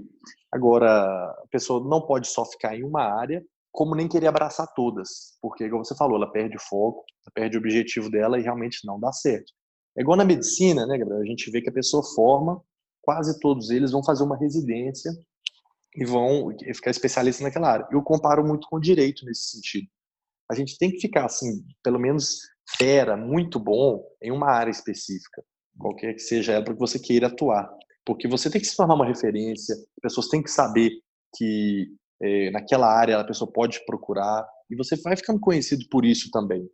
[0.55, 5.37] Agora, a pessoa não pode só ficar em uma área, como nem querer abraçar todas,
[5.43, 8.87] porque, como você falou, ela perde o foco, ela perde o objetivo dela e realmente
[8.87, 9.53] não dá certo.
[9.97, 11.21] É igual na medicina, né, Gabriel?
[11.21, 12.63] A gente vê que a pessoa forma,
[13.03, 15.11] quase todos eles vão fazer uma residência
[15.97, 17.89] e vão ficar especialistas naquela área.
[17.91, 19.89] Eu comparo muito com o direito nesse sentido
[20.51, 22.41] a gente tem que ficar assim, pelo menos
[22.79, 25.43] fera, muito bom em uma área específica,
[25.79, 27.71] qualquer que seja ela, para que você queira atuar.
[28.07, 30.91] Porque você tem que se tornar uma referência, as pessoas têm que saber
[31.37, 31.89] que
[32.23, 36.69] é, naquela área a pessoa pode procurar, e você vai ficando conhecido por isso também.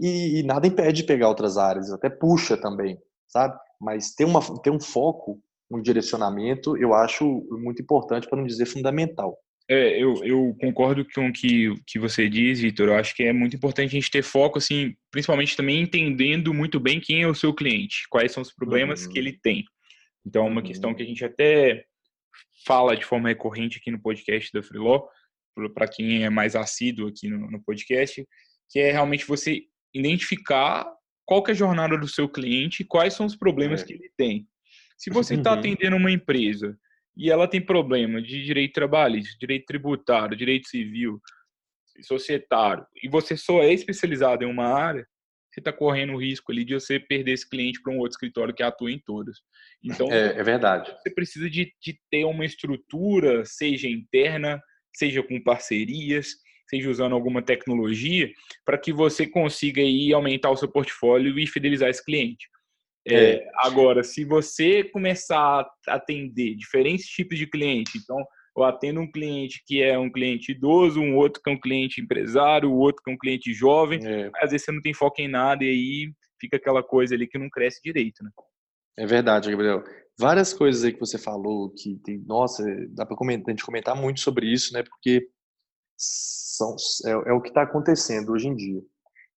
[0.00, 3.58] E, e, nada impede de pegar outras áreas, até puxa também, sabe?
[3.80, 8.66] Mas ter, uma, ter um foco, um direcionamento, eu acho muito importante, para não dizer
[8.66, 9.38] fundamental.
[9.68, 12.88] É, eu, eu concordo com o que, que você diz, Vitor.
[12.88, 16.78] Eu acho que é muito importante a gente ter foco, assim, principalmente também entendendo muito
[16.78, 19.12] bem quem é o seu cliente, quais são os problemas uhum.
[19.12, 19.64] que ele tem.
[20.26, 20.66] Então, é uma uhum.
[20.66, 21.84] questão que a gente até
[22.66, 25.06] fala de forma recorrente aqui no podcast da Freeló,
[25.72, 28.26] para quem é mais assíduo aqui no, no, podcast,
[28.68, 29.62] que é realmente você
[29.94, 30.86] identificar
[31.24, 33.86] qual é a jornada do seu cliente e quais são os problemas é.
[33.86, 34.46] que ele tem.
[34.98, 35.58] Se você está uhum.
[35.60, 36.76] atendendo uma empresa
[37.16, 41.20] e ela tem problema de direito trabalhista, direito tributário, direito civil,
[42.02, 45.06] societário, e você só é especializado em uma área,
[45.56, 48.52] você está correndo o risco ali de você perder esse cliente para um outro escritório
[48.52, 49.38] que atua em todas.
[49.82, 50.94] Então, é, é verdade.
[51.00, 54.60] Você precisa de, de, ter uma estrutura, seja interna,
[54.94, 56.34] seja com parcerias,
[56.68, 58.30] seja usando alguma tecnologia,
[58.66, 62.46] para que você consiga aí aumentar o seu portfólio e fidelizar esse cliente.
[63.08, 63.50] É, é.
[63.60, 68.22] Agora, se você começar a atender diferentes tipos de cliente, então
[68.56, 72.00] eu atendo um cliente que é um cliente idoso, um outro que é um cliente
[72.00, 74.30] empresário, o outro que é um cliente jovem, é.
[74.36, 77.38] às vezes você não tem foco em nada e aí fica aquela coisa ali que
[77.38, 78.30] não cresce direito, né?
[78.98, 79.84] É verdade, Gabriel.
[80.18, 83.94] Várias coisas aí que você falou que tem, nossa, dá para comentar, a gente comentar
[83.94, 84.82] muito sobre isso, né?
[84.82, 85.28] Porque
[85.98, 88.82] são, é, é o que está acontecendo hoje em dia.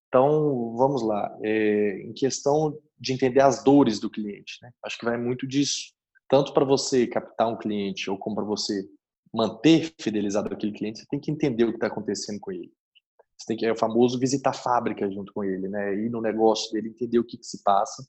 [0.08, 1.30] Então, vamos lá.
[1.42, 4.70] É, em questão de entender as dores do cliente, né?
[4.84, 5.92] Acho que vai muito disso.
[6.28, 8.82] Tanto para você captar um cliente ou como para você
[9.32, 12.72] manter fidelizado aquele cliente, você tem que entender o que está acontecendo com ele.
[13.36, 15.94] Você tem que, é o famoso visitar a fábrica junto com ele, né?
[15.94, 18.06] Ir no negócio dele, entender o que, que se passa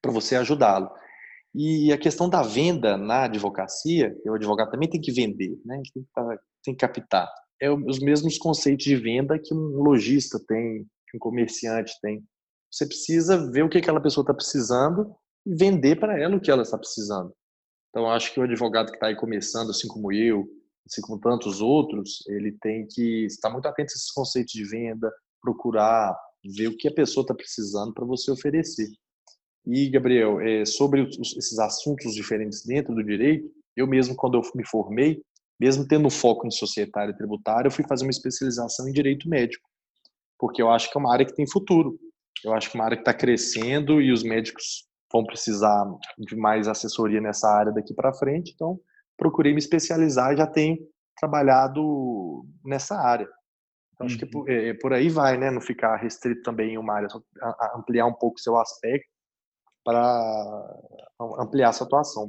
[0.00, 0.88] para você ajudá-lo.
[1.54, 5.80] E a questão da venda na advocacia, o advogado também tem que vender, né?
[5.92, 7.28] Tem que, tá, tem que captar.
[7.60, 12.22] É os mesmos conceitos de venda que um lojista tem, que um comerciante tem.
[12.70, 16.50] Você precisa ver o que aquela pessoa está precisando e vender para ela o que
[16.50, 17.34] ela está precisando.
[17.96, 20.46] Então, acho que o advogado que está aí começando, assim como eu,
[20.86, 25.10] assim como tantos outros, ele tem que estar muito atento a esses conceitos de venda,
[25.40, 28.90] procurar ver o que a pessoa está precisando para você oferecer.
[29.64, 34.66] E, Gabriel, é, sobre esses assuntos diferentes dentro do direito, eu mesmo, quando eu me
[34.66, 35.22] formei,
[35.58, 39.66] mesmo tendo foco em societário e tributário, eu fui fazer uma especialização em direito médico
[40.38, 41.98] porque eu acho que é uma área que tem futuro.
[42.44, 45.84] Eu acho que é uma área que está crescendo e os médicos vão precisar
[46.18, 48.52] de mais assessoria nessa área daqui para frente.
[48.54, 48.78] Então,
[49.16, 50.78] procurei me especializar e já tenho
[51.18, 53.28] trabalhado nessa área.
[53.94, 55.50] Então, acho que por, é, por, aí vai, né?
[55.50, 57.08] Não ficar restrito também em uma área,
[57.74, 59.08] ampliar um pouco seu aspecto
[59.82, 60.80] para
[61.38, 62.28] ampliar sua atuação.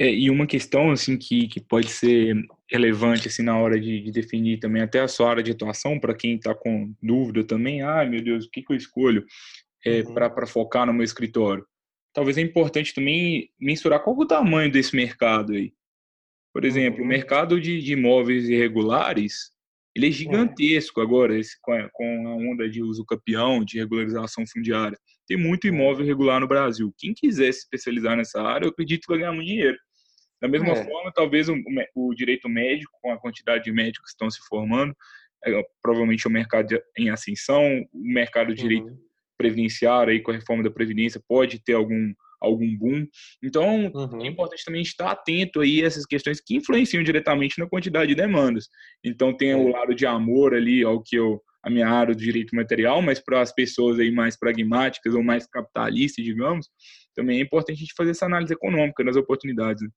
[0.00, 2.34] É, e uma questão assim que, que pode ser
[2.70, 6.14] relevante assim na hora de, de definir também até a sua área de atuação para
[6.14, 9.24] quem está com dúvida também, ai ah, meu Deus, o que, que eu escolho
[9.84, 10.14] é, uhum.
[10.14, 11.66] para focar no meu escritório?
[12.18, 15.72] Talvez é importante também mensurar qual é o tamanho desse mercado aí.
[16.52, 17.04] Por exemplo, uhum.
[17.04, 19.52] o mercado de, de imóveis irregulares,
[19.94, 24.44] ele é gigantesco agora, esse, com, a, com a onda de uso capião, de regularização
[24.52, 24.98] fundiária.
[25.28, 26.92] Tem muito imóvel irregular no Brasil.
[26.98, 29.78] Quem quiser se especializar nessa área, eu acredito que vai ganhar muito dinheiro.
[30.42, 30.84] Da mesma é.
[30.84, 31.54] forma, talvez o,
[31.94, 34.92] o, direito médico, com a quantidade de médicos que estão se formando,
[35.46, 39.07] é, provavelmente o mercado em ascensão, o mercado de direito uhum.
[39.38, 43.06] Previdenciário, aí, com a reforma da Previdência, pode ter algum, algum boom.
[43.42, 44.22] Então, uhum.
[44.22, 48.14] é importante também estar atento aí a essas questões que influenciam diretamente na quantidade de
[48.14, 48.68] demandas.
[49.04, 52.54] Então, tem o lado de amor ali ao que eu a minha área do direito
[52.54, 56.68] material, mas para as pessoas aí mais pragmáticas ou mais capitalistas, digamos,
[57.14, 59.82] também é importante a gente fazer essa análise econômica das oportunidades.
[59.82, 59.88] Né?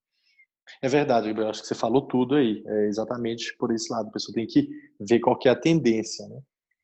[0.82, 2.64] É verdade, eu acho que você falou tudo aí.
[2.66, 4.10] É exatamente por esse lado.
[4.10, 4.68] A pessoa tem que
[5.00, 6.40] ver qual que é a tendência, né?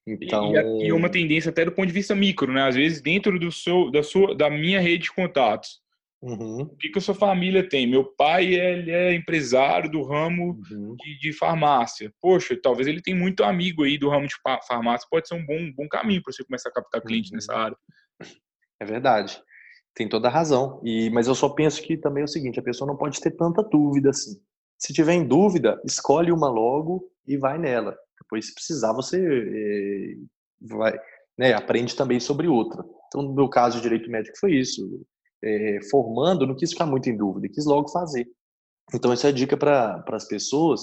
[0.08, 0.54] Então...
[0.56, 2.63] E, e uma tendência até do ponto de vista micro, né?
[2.63, 5.82] Às vezes dentro do seu, da sua, da minha rede de contatos.
[6.22, 6.62] Uhum.
[6.62, 7.86] O que, que a sua família tem?
[7.86, 10.96] Meu pai ele é empresário do ramo uhum.
[10.96, 12.12] de, de, farmácia.
[12.20, 14.36] Poxa, talvez ele tenha muito amigo aí do ramo de
[14.67, 15.08] farmácia.
[15.12, 17.36] Pode ser um bom, bom caminho para você começar a captar cliente uhum.
[17.36, 17.78] nessa área.
[18.80, 19.39] É verdade.
[19.93, 20.82] Tem toda a razão.
[20.84, 23.32] E, mas eu só penso que também é o seguinte: a pessoa não pode ter
[23.32, 24.39] tanta dúvida assim.
[24.78, 27.98] Se tiver em dúvida, escolhe uma logo e vai nela.
[28.21, 30.15] Depois, se precisar, você é,
[30.62, 30.99] vai,
[31.38, 32.84] né, aprende também sobre outra.
[33.08, 34.82] Então, no meu caso, o direito médico foi isso.
[35.43, 38.27] É, formando, não quis ficar muito em dúvida, quis logo fazer.
[38.93, 40.82] Então, essa é a dica para as pessoas.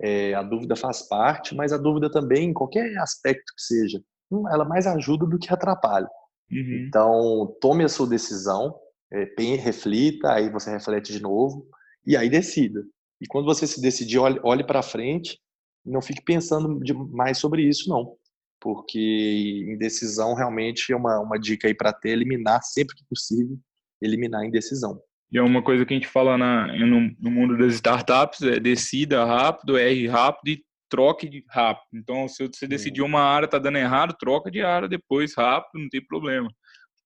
[0.00, 4.48] É, a dúvida faz parte, mas a dúvida também, em qualquer aspecto que seja, hum,
[4.48, 6.08] ela mais ajuda do que atrapalha.
[6.50, 6.86] Uhum.
[6.88, 8.74] Então, tome a sua decisão,
[9.12, 11.66] é, reflita, aí você reflete de novo
[12.06, 12.82] e aí decida.
[13.20, 15.38] E quando você se decidir, olhe, olhe para frente
[15.84, 16.80] não fique pensando
[17.12, 18.16] mais sobre isso, não.
[18.60, 23.58] Porque indecisão realmente é uma, uma dica aí para ter, eliminar sempre que possível,
[24.02, 25.00] eliminar a indecisão.
[25.32, 28.58] E é uma coisa que a gente fala na, no, no mundo das startups, é
[28.58, 31.86] decida rápido, erre rápido e troque de rápido.
[31.94, 35.88] Então, se você decidiu uma área, tá dando errado, troca de área depois rápido, não
[35.88, 36.50] tem problema.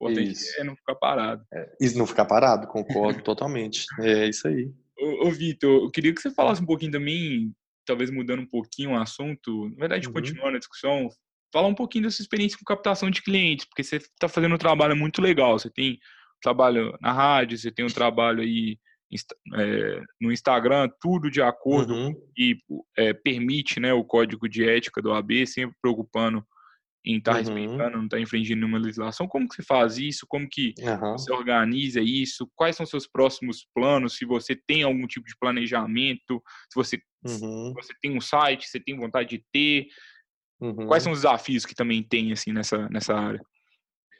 [0.00, 0.60] O importante isso.
[0.60, 1.44] é não ficar parado.
[1.52, 3.84] É, isso não ficar parado, concordo totalmente.
[4.00, 4.70] É isso aí.
[4.98, 7.52] Ô, ô Vitor, eu queria que você falasse um pouquinho também,
[7.84, 10.12] talvez mudando um pouquinho o assunto, na verdade, uhum.
[10.12, 11.08] continuando a discussão,
[11.52, 14.96] falar um pouquinho dessa experiência com captação de clientes, porque você está fazendo um trabalho
[14.96, 15.58] muito legal.
[15.58, 15.98] Você tem
[16.42, 18.78] trabalho na rádio, você tem um trabalho aí
[19.54, 22.12] é, no Instagram, tudo de acordo uhum.
[22.36, 22.56] e
[22.98, 26.44] é, permite né, o código de ética do AB, sempre preocupando
[27.04, 27.44] em estar tá uhum.
[27.44, 29.28] respeitando, não estar tá infringindo nenhuma legislação.
[29.28, 30.26] Como que você faz isso?
[30.26, 31.12] Como que uhum.
[31.12, 32.50] você organiza isso?
[32.54, 34.16] Quais são seus próximos planos?
[34.16, 37.72] Se você tem algum tipo de planejamento, se você, se uhum.
[37.74, 39.86] você tem um site, você tem vontade de ter,
[40.86, 43.40] quais são os desafios que também tem assim nessa, nessa área?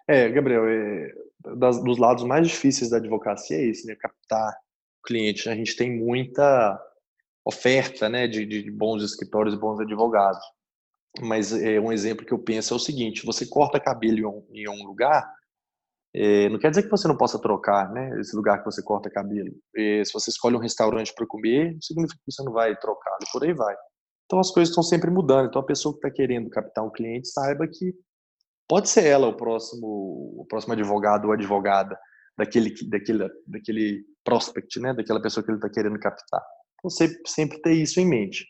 [0.06, 1.12] É, Gabriel, é,
[1.56, 3.94] das, dos lados mais difíceis da advocacia é esse, né?
[3.96, 4.54] Captar
[5.04, 5.48] cliente.
[5.48, 6.78] A gente tem muita
[7.44, 10.42] oferta, né, de, de bons escritórios e bons advogados.
[11.20, 14.84] Mas é, um exemplo que eu penso é o seguinte: você corta cabelo em um,
[14.84, 15.24] lugar,
[16.14, 18.20] é, não quer dizer que você não possa trocar, né?
[18.20, 19.52] Esse lugar que você corta cabelo.
[19.76, 23.32] É, se você escolhe um restaurante para comer, significa que você não vai trocar, e
[23.32, 23.74] por aí vai.
[24.26, 25.48] Então as coisas estão sempre mudando.
[25.48, 27.94] Então a pessoa que está querendo captar um cliente saiba que
[28.68, 29.86] pode ser ela o próximo,
[30.40, 31.96] o próximo advogado ou advogada
[32.36, 34.92] daquele, daquele, daquele prospect, né?
[34.94, 36.42] Daquela pessoa que ele está querendo captar.
[36.78, 38.44] Então sempre, sempre ter isso em mente.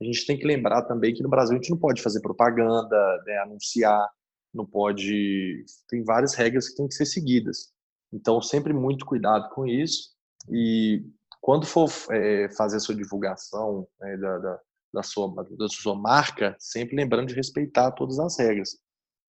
[0.00, 3.22] A gente tem que lembrar também que no Brasil a gente não pode fazer propaganda,
[3.26, 4.08] né, anunciar,
[4.52, 5.64] não pode.
[5.88, 7.72] Tem várias regras que têm que ser seguidas.
[8.12, 10.10] Então, sempre muito cuidado com isso.
[10.50, 11.04] E
[11.40, 14.60] quando for é, fazer a sua divulgação né, da, da,
[14.94, 18.78] da, sua, da sua marca, sempre lembrando de respeitar todas as regras.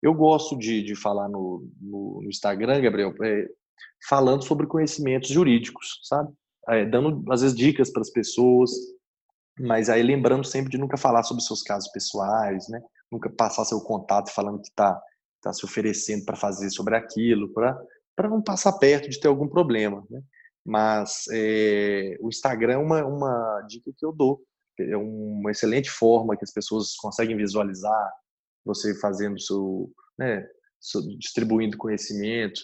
[0.03, 3.47] Eu gosto de, de falar no, no, no Instagram, Gabriel, é,
[4.09, 6.33] falando sobre conhecimentos jurídicos, sabe?
[6.69, 8.71] É, dando, às vezes, dicas para as pessoas,
[9.61, 12.81] mas aí lembrando sempre de nunca falar sobre seus casos pessoais, né?
[13.11, 15.01] Nunca passar seu contato falando que está
[15.43, 20.05] tá se oferecendo para fazer sobre aquilo, para não passar perto de ter algum problema,
[20.11, 20.21] né?
[20.65, 24.43] Mas é, o Instagram é uma, uma dica que eu dou.
[24.79, 28.13] É uma excelente forma que as pessoas conseguem visualizar
[28.65, 30.47] você fazendo seu, né,
[30.81, 32.61] seu, distribuindo conhecimento,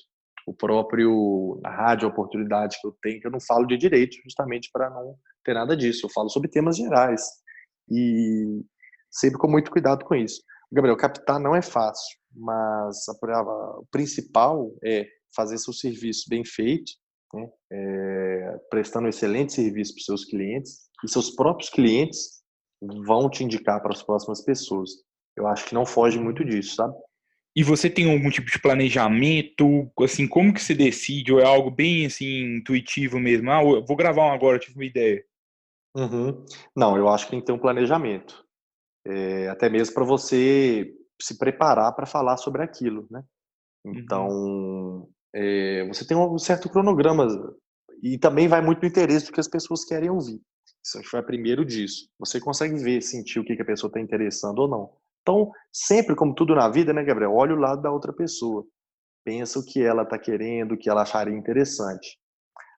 [0.47, 4.71] o próprio a rádio oportunidade que eu tenho, que eu não falo de direito justamente
[4.73, 6.07] para não ter nada disso.
[6.07, 7.23] Eu falo sobre temas gerais
[7.91, 8.63] e
[9.11, 10.41] sempre com muito cuidado com isso.
[10.71, 16.45] Gabriel, captar não é fácil, mas a, a, o principal é fazer seu serviço bem
[16.45, 16.93] feito,
[17.35, 17.49] né?
[17.73, 22.43] é, prestando um excelente serviço para os seus clientes e seus próprios clientes
[23.05, 24.91] vão te indicar para as próximas pessoas.
[25.37, 26.95] Eu acho que não foge muito disso, sabe?
[27.57, 29.91] E você tem algum tipo de planejamento?
[29.99, 31.33] Assim, como que se decide?
[31.33, 33.51] Ou é algo bem assim intuitivo mesmo?
[33.51, 35.25] Ah, vou gravar um agora, tive uma ideia.
[35.97, 36.45] Uhum.
[36.77, 38.45] Não, eu acho que tem que ter um planejamento.
[39.07, 43.25] É, até mesmo para você se preparar para falar sobre aquilo, né?
[43.87, 45.09] Então, uhum.
[45.35, 47.27] é, você tem um certo cronograma
[48.03, 50.43] e também vai muito no interesse do que as pessoas querem ouvir.
[50.85, 52.11] Isso foi primeiro disso.
[52.19, 55.06] Você consegue ver, sentir o que, que a pessoa está interessando ou não.
[55.27, 57.35] Então, sempre, como tudo na vida, né, Gabriel?
[57.35, 58.65] Olha o lado da outra pessoa.
[59.25, 62.17] Pensa o que ela está querendo, o que ela acharia interessante.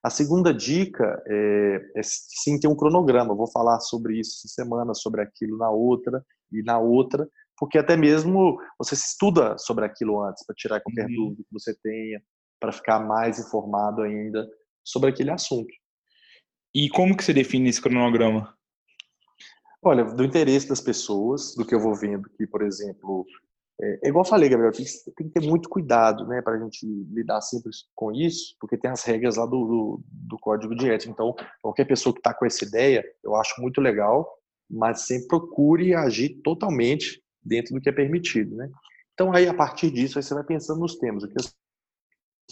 [0.03, 3.35] A segunda dica é, é sim ter um cronograma.
[3.35, 7.95] vou falar sobre isso essa semana, sobre aquilo na outra e na outra, porque até
[7.95, 11.15] mesmo você estuda sobre aquilo antes para tirar qualquer uhum.
[11.15, 12.19] dúvida que você tenha,
[12.59, 14.47] para ficar mais informado ainda
[14.83, 15.71] sobre aquele assunto.
[16.73, 18.57] E como que você define esse cronograma?
[19.81, 23.25] Olha, do interesse das pessoas, do que eu vou vendo aqui, por exemplo,
[23.81, 26.59] é, é igual eu falei, Gabriel, tem, tem que ter muito cuidado, né, para a
[26.59, 30.89] gente lidar sempre com isso, porque tem as regras lá do, do, do código de
[30.89, 31.11] ética.
[31.11, 34.29] Então, qualquer pessoa que está com essa ideia, eu acho muito legal,
[34.69, 38.69] mas sempre procure agir totalmente dentro do que é permitido, né?
[39.13, 41.53] Então, aí, a partir disso, você vai pensando nos temas, o que as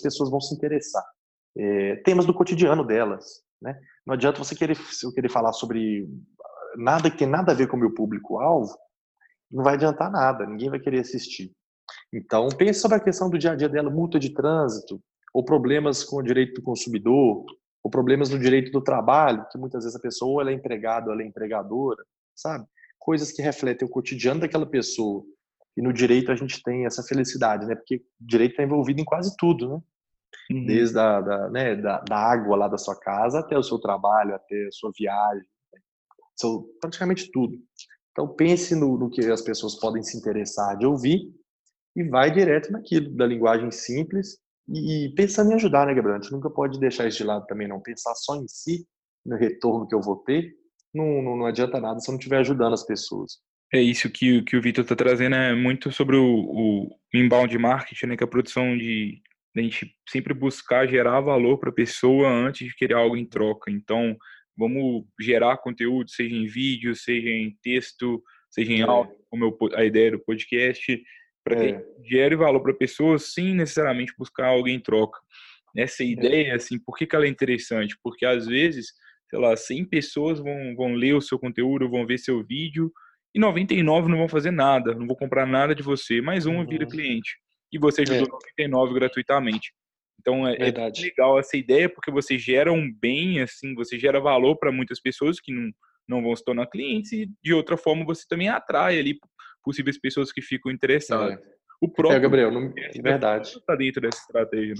[0.01, 1.05] pessoas vão se interessar.
[1.57, 3.79] É, temas do cotidiano delas, né?
[4.05, 4.77] Não adianta você querer,
[5.13, 6.07] querer falar sobre
[6.77, 8.73] nada que tem nada a ver com o meu público-alvo,
[9.51, 11.51] não vai adiantar nada, ninguém vai querer assistir.
[12.13, 15.01] Então, pense sobre a questão do dia a dia dela, multa de trânsito,
[15.33, 17.45] ou problemas com o direito do consumidor,
[17.83, 21.07] ou problemas no direito do trabalho, que muitas vezes a pessoa ou ela é empregada
[21.07, 22.03] ou ela é empregadora,
[22.35, 22.65] sabe?
[22.99, 25.23] Coisas que refletem o cotidiano daquela pessoa.
[25.75, 27.75] E no direito a gente tem essa felicidade, né?
[27.75, 29.81] Porque direito está envolvido em quase tudo, né?
[30.51, 30.65] Uhum.
[30.65, 34.35] Desde a, da, né, da, da água lá da sua casa até o seu trabalho,
[34.35, 35.45] até a sua viagem,
[36.39, 37.57] são praticamente tudo.
[38.11, 41.31] Então pense no, no, que as pessoas podem se interessar de ouvir
[41.95, 46.17] e vai direto naquilo, da linguagem simples e, e pensando em ajudar, né, Gabriel?
[46.17, 47.81] A gente nunca pode deixar isso de lado também, não.
[47.81, 48.87] Pensar só em si,
[49.25, 50.53] no retorno que eu vou ter,
[50.93, 53.39] não, não, não adianta nada se eu não estiver ajudando as pessoas.
[53.73, 58.07] É isso que, que o Vitor está trazendo, é muito sobre o, o inbound marketing,
[58.07, 59.21] né, que é a produção de
[59.55, 63.71] a gente sempre buscar gerar valor para a pessoa antes de querer algo em troca.
[63.71, 64.15] Então,
[64.57, 68.83] vamos gerar conteúdo, seja em vídeo, seja em texto, seja em é.
[68.83, 71.01] áudio, como a ideia do podcast,
[71.43, 71.73] para é.
[71.73, 75.19] que gere valor para a pessoa sem necessariamente buscar alguém em troca.
[75.75, 76.07] Essa é.
[76.07, 77.95] ideia, assim, por que, que ela é interessante?
[78.03, 78.87] Porque às vezes,
[79.29, 82.91] sei lá, 100 pessoas vão, vão ler o seu conteúdo, vão ver seu vídeo,
[83.33, 86.85] e 99 não vão fazer nada, não vou comprar nada de você, mais um vira
[86.85, 86.89] uhum.
[86.89, 87.37] cliente.
[87.71, 88.31] E você ajudou é.
[88.31, 89.73] 99 gratuitamente.
[90.19, 94.57] Então é, é, legal essa ideia porque você gera um bem, assim, você gera valor
[94.57, 95.71] para muitas pessoas que não,
[96.07, 99.19] não vão se tornar clientes e de outra forma você também atrai ali
[99.63, 101.37] possíveis pessoas que ficam interessadas.
[101.37, 101.57] É.
[101.81, 102.73] O próprio é, Gabriel, não...
[102.75, 103.49] é verdade.
[103.49, 104.73] Está dentro dessa estratégia.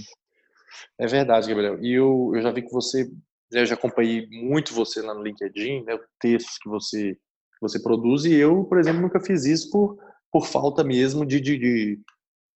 [0.98, 1.78] É verdade, Gabriel.
[1.80, 3.08] E eu, eu já vi que você,
[3.52, 7.16] eu já acompanhei muito você lá no LinkedIn, né, textos que você
[7.60, 9.98] você produz, e eu, por exemplo, nunca fiz isso por,
[10.30, 12.00] por falta mesmo de, de, de,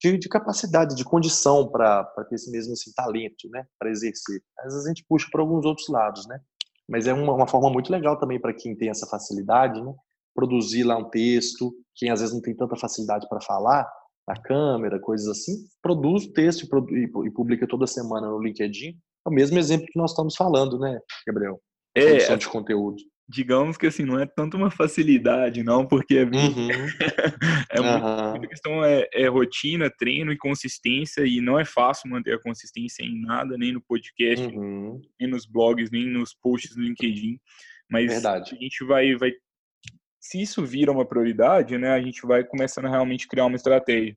[0.02, 4.42] de, de capacidade, de condição para ter esse mesmo assim, talento, né, para exercer.
[4.58, 6.40] Às vezes a gente puxa para alguns outros lados, né,
[6.88, 9.94] mas é uma, uma forma muito legal também para quem tem essa facilidade, né,
[10.34, 13.88] produzir lá um texto, quem às vezes não tem tanta facilidade para falar,
[14.26, 18.96] na câmera, coisas assim, produz o texto e, e, publica toda semana no LinkedIn.
[19.26, 21.60] É o mesmo exemplo que nós estamos falando, né, Gabriel?
[21.94, 26.24] É, Produção de conteúdo digamos que assim, não é tanto uma facilidade, não, porque é,
[26.24, 26.30] uhum.
[27.70, 28.30] é uhum.
[28.30, 33.02] muita questão é, é, rotina, treino e consistência, e não é fácil manter a consistência
[33.02, 35.00] em nada, nem no podcast, uhum.
[35.20, 37.38] nem nos blogs, nem nos posts do LinkedIn.
[37.90, 38.54] Mas Verdade.
[38.54, 39.32] a gente vai, vai.
[40.20, 44.14] Se isso vira uma prioridade, né, a gente vai começando a realmente criar uma estratégia.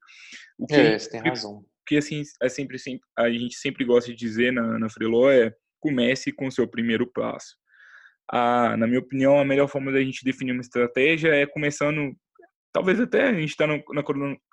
[0.57, 1.57] O que, é, você tem razão.
[1.57, 5.29] O que assim, é sempre, sempre, a gente sempre gosta de dizer na, na Freeló
[5.29, 7.55] é comece com o seu primeiro passo
[8.31, 12.15] a, na minha opinião, a melhor forma da gente definir uma estratégia é começando,
[12.73, 13.79] talvez até a gente está na,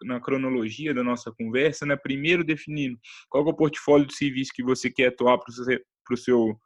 [0.04, 1.96] na, cronologia da nossa conversa, né?
[1.96, 2.98] Primeiro definindo
[3.28, 6.56] qual é o portfólio de serviço que você quer atuar para o seu,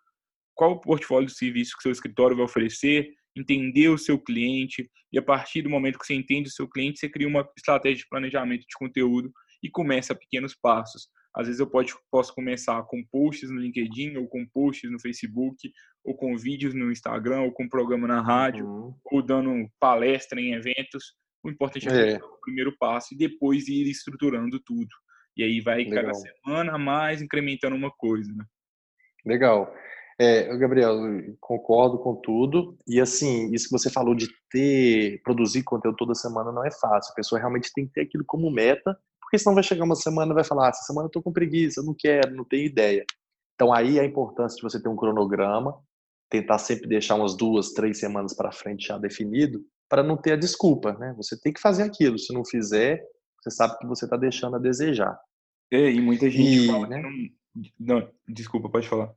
[0.55, 5.19] qual o portfólio de serviço que seu escritório vai oferecer, entender o seu cliente e
[5.19, 8.09] a partir do momento que você entende o seu cliente, você cria uma estratégia de
[8.09, 9.31] planejamento de conteúdo
[9.63, 11.09] e começa a pequenos passos.
[11.37, 15.71] Às vezes eu pode, posso começar com posts no LinkedIn, ou com posts no Facebook,
[16.03, 18.95] ou com vídeos no Instagram, ou com programa na rádio, uhum.
[19.13, 21.15] ou dando palestra em eventos.
[21.45, 22.17] O importante é, é.
[22.17, 24.89] o primeiro passo e depois ir estruturando tudo.
[25.37, 26.05] E aí vai Legal.
[26.05, 28.33] cada semana mais incrementando uma coisa.
[28.33, 28.45] Né?
[29.27, 29.71] Legal.
[30.19, 30.97] É, Gabriel,
[31.39, 32.79] concordo com tudo.
[32.89, 37.13] E assim, isso que você falou de ter, produzir conteúdo toda semana não é fácil.
[37.13, 40.31] A pessoa realmente tem que ter aquilo como meta porque senão vai chegar uma semana
[40.31, 43.05] e vai falar, ah, essa semana eu tô com preguiça, não quero, não tenho ideia.
[43.55, 45.77] Então aí a importância de você ter um cronograma,
[46.31, 50.37] tentar sempre deixar umas duas, três semanas para frente já definido, para não ter a
[50.37, 51.13] desculpa, né?
[51.17, 52.17] Você tem que fazer aquilo.
[52.21, 53.03] Se não fizer,
[53.43, 55.19] você sabe que você está deixando a desejar.
[55.73, 57.03] É, e muita gente e, fala né?
[57.03, 58.01] não...
[58.01, 58.09] não...
[58.29, 59.13] desculpa, pode falar.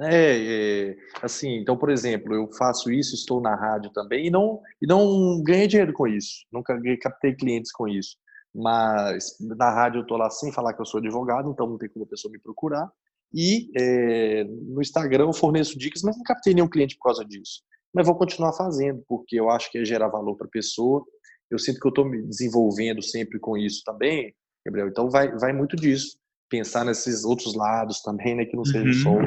[0.00, 4.62] É, é, assim, então, por exemplo, eu faço isso, estou na rádio também e não,
[4.80, 8.16] e não ganhei dinheiro com isso, nunca captei clientes com isso
[8.56, 11.90] mas na rádio eu estou lá sem falar que eu sou advogado, então não tem
[11.90, 12.90] como a pessoa me procurar.
[13.34, 17.60] E é, no Instagram eu forneço dicas, mas não captei nenhum cliente por causa disso.
[17.92, 21.04] Mas vou continuar fazendo, porque eu acho que é gerar valor para a pessoa.
[21.50, 24.34] Eu sinto que eu estou me desenvolvendo sempre com isso também,
[24.64, 24.88] Gabriel.
[24.88, 26.18] Então vai, vai muito disso.
[26.48, 28.46] Pensar nesses outros lados também, né?
[28.46, 28.92] Que não seja uhum.
[28.94, 29.20] só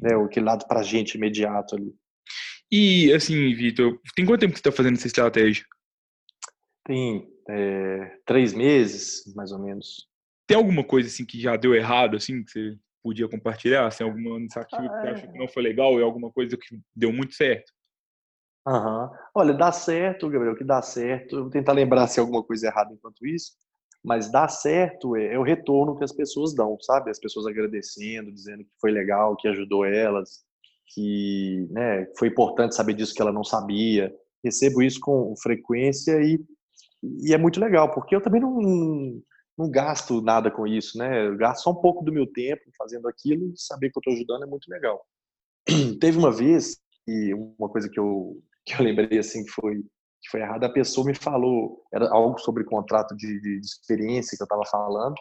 [0.00, 1.92] né, aquele lado para gente imediato ali.
[2.72, 5.64] E assim, Vitor, tem quanto tempo que você está fazendo essa estratégia?
[6.90, 10.08] Tem é, três meses, mais ou menos.
[10.44, 13.86] Tem alguma coisa assim que já deu errado, assim, que você podia compartilhar?
[13.86, 16.80] Assim, alguma iniciativa ah, que você acha que não foi legal e alguma coisa que
[16.92, 17.72] deu muito certo?
[18.66, 19.08] Uhum.
[19.36, 21.36] Olha, dá certo, Gabriel, que dá certo.
[21.36, 23.52] Eu vou tentar lembrar se alguma coisa errada enquanto isso.
[24.02, 27.12] Mas dá certo é, é, o retorno que as pessoas dão, sabe?
[27.12, 30.42] As pessoas agradecendo, dizendo que foi legal, que ajudou elas,
[30.92, 34.12] que né, foi importante saber disso que ela não sabia.
[34.42, 36.40] Recebo isso com frequência e
[37.02, 38.60] e é muito legal, porque eu também não,
[39.56, 41.26] não gasto nada com isso, né?
[41.26, 44.14] Eu gasto só um pouco do meu tempo fazendo aquilo e saber que eu estou
[44.14, 45.04] ajudando é muito legal.
[46.00, 49.76] Teve uma vez, e uma coisa que eu, que eu lembrei assim que foi,
[50.22, 54.42] que foi errada, a pessoa me falou, era algo sobre contrato de, de, experiência que
[54.42, 55.14] eu estava falando,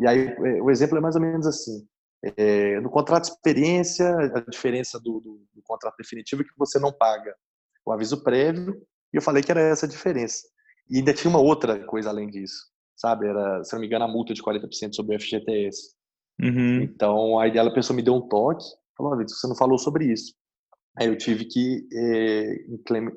[0.00, 1.86] e aí é, o exemplo é mais ou menos assim.
[2.22, 6.78] É, no contrato de experiência, a diferença do, do, do contrato definitivo é que você
[6.78, 7.34] não paga
[7.84, 8.74] o aviso prévio,
[9.12, 10.46] e eu falei que era essa a diferença.
[10.88, 13.26] E ainda tinha uma outra coisa além disso, sabe?
[13.26, 15.94] Era, se não me engano, a multa de 40% sobre o FGTS.
[16.40, 16.82] Uhum.
[16.82, 18.64] Então, aí ela, a pessoa me deu um toque,
[18.96, 20.34] falou, oh, você não falou sobre isso.
[20.98, 22.56] Aí eu tive que é,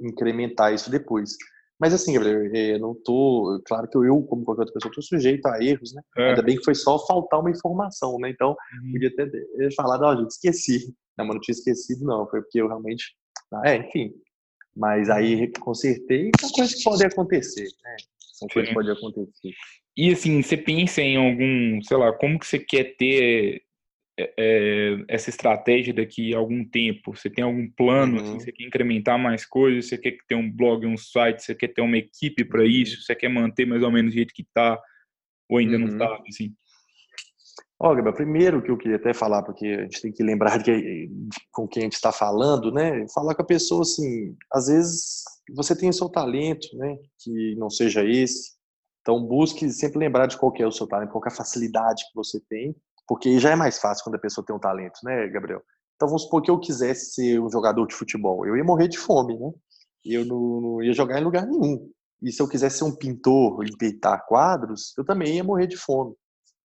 [0.01, 1.35] incrementar isso depois.
[1.79, 3.61] Mas assim, Gabriel, eu não tô.
[3.65, 6.01] Claro que eu, como qualquer outra pessoa, estou sujeito a erros, né?
[6.17, 6.29] É.
[6.29, 8.29] Ainda bem que foi só faltar uma informação, né?
[8.29, 8.91] Então, uhum.
[8.91, 9.31] podia ter
[9.75, 10.93] falado, ó, oh, gente, esqueci.
[11.17, 12.27] Não, mas não tinha esquecido, não.
[12.27, 13.15] Foi porque eu realmente.
[13.53, 14.13] Ah, é, enfim.
[14.79, 17.95] Mas aí consertei, são coisas que podem acontecer, né?
[18.17, 19.51] São coisas que podem acontecer.
[19.97, 23.61] E assim, você pensa em algum, sei lá, como que você quer ter
[24.17, 27.13] é, é, essa estratégia daqui a algum tempo?
[27.13, 28.15] Você tem algum plano?
[28.15, 28.35] Assim, uhum.
[28.37, 29.89] Assim, você quer incrementar mais coisas?
[29.89, 31.43] Você quer ter um blog, um site?
[31.43, 32.67] Você quer ter uma equipe para uhum.
[32.67, 33.01] isso?
[33.01, 34.81] Você quer manter mais ou menos do jeito que está?
[35.49, 35.79] Ou ainda uhum.
[35.79, 36.21] não está?
[36.25, 36.55] Assim?
[37.81, 41.09] Ó, Gabriel, primeiro que eu queria até falar, porque a gente tem que lembrar que,
[41.51, 43.07] com quem a gente está falando, né?
[43.13, 45.23] Falar com a pessoa assim, às vezes
[45.55, 46.97] você tem o seu talento, né?
[47.23, 48.51] Que não seja esse.
[49.01, 52.15] Então busque sempre lembrar de qual é o seu talento, qual é a facilidade que
[52.15, 52.75] você tem
[53.09, 55.63] porque já é mais fácil quando a pessoa tem um talento, né, Gabriel?
[55.95, 58.99] Então vamos supor que eu quisesse ser um jogador de futebol, eu ia morrer de
[58.99, 59.51] fome, né?
[60.05, 61.89] Eu não, não ia jogar em lugar nenhum.
[62.21, 66.13] E se eu quisesse ser um pintor, enfeitar quadros, eu também ia morrer de fome.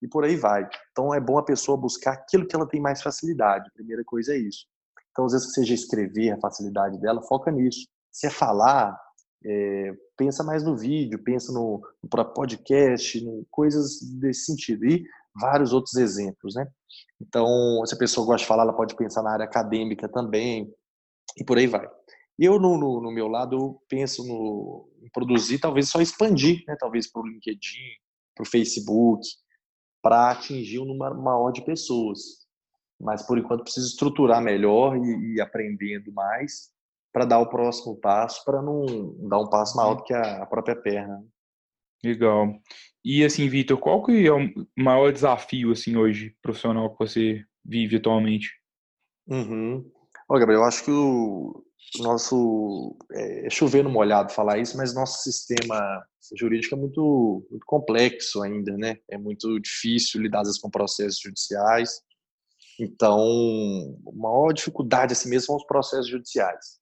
[0.04, 0.68] E por aí vai.
[0.92, 3.68] Então é bom a pessoa buscar aquilo que ela tem mais facilidade.
[3.68, 4.66] A primeira coisa é isso.
[5.10, 7.86] Então, às vezes, que seja escrever, a facilidade dela, foca nisso.
[8.12, 8.94] Se é falar,
[9.42, 14.84] é, pensa mais no vídeo, pensa no, no podcast, em coisas desse sentido.
[14.84, 15.06] E
[15.40, 16.66] vários outros exemplos, né?
[17.18, 17.48] Então,
[17.86, 20.70] se a pessoa gosta de falar, ela pode pensar na área acadêmica também,
[21.38, 21.88] e por aí vai.
[22.38, 26.76] Eu, no, no, no meu lado, penso no, em produzir, talvez só expandir, né?
[26.78, 27.78] Talvez para o LinkedIn,
[28.34, 29.26] para o Facebook,
[30.04, 32.44] para atingir um número maior de pessoas.
[33.00, 36.68] Mas, por enquanto, preciso estruturar melhor e, e aprendendo mais
[37.10, 38.84] para dar o próximo passo, para não
[39.28, 41.24] dar um passo maior do que a, a própria perna.
[42.04, 42.52] Legal.
[43.02, 47.96] E assim, Vitor, qual que é o maior desafio assim hoje profissional que você vive
[47.96, 48.50] atualmente?
[49.26, 49.90] Uhum.
[50.28, 51.64] Olha, Gabriel, eu acho que o
[51.98, 56.04] nosso é, é chover no molhado falar isso, mas nosso sistema
[56.36, 58.98] jurídico é muito, muito complexo ainda, né?
[59.10, 62.00] É muito difícil lidar vezes com processos judiciais.
[62.80, 63.20] Então,
[64.08, 66.78] a maior dificuldade assim mesmo são os processos judiciais.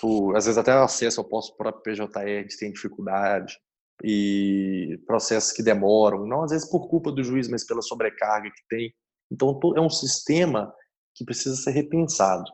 [0.00, 3.58] Por, às vezes até o acesso ao próprio PJE tem dificuldade
[4.04, 8.62] e processos que demoram, não às vezes por culpa do juiz, mas pela sobrecarga que
[8.68, 8.94] tem.
[9.30, 10.72] Então, é um sistema
[11.14, 12.44] que precisa ser repensado.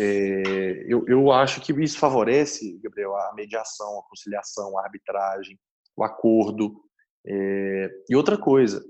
[0.00, 5.58] É, eu, eu acho que isso favorece, Gabriel, a mediação, a conciliação, a arbitragem,
[5.96, 6.80] o acordo.
[7.26, 8.80] É, e outra coisa,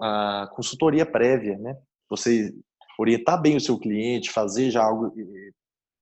[0.00, 1.76] a, a, consultoria prévia, né?
[2.10, 2.52] Você
[2.98, 5.14] orientar bem o seu cliente, fazer já algo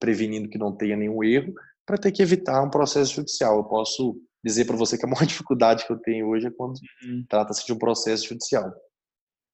[0.00, 1.52] prevenindo que não tenha nenhum erro,
[1.84, 3.58] para ter que evitar um processo judicial.
[3.58, 6.76] Eu posso dizer para você que a maior dificuldade que eu tenho hoje é quando
[7.04, 7.24] uhum.
[7.28, 8.72] trata-se de um processo judicial.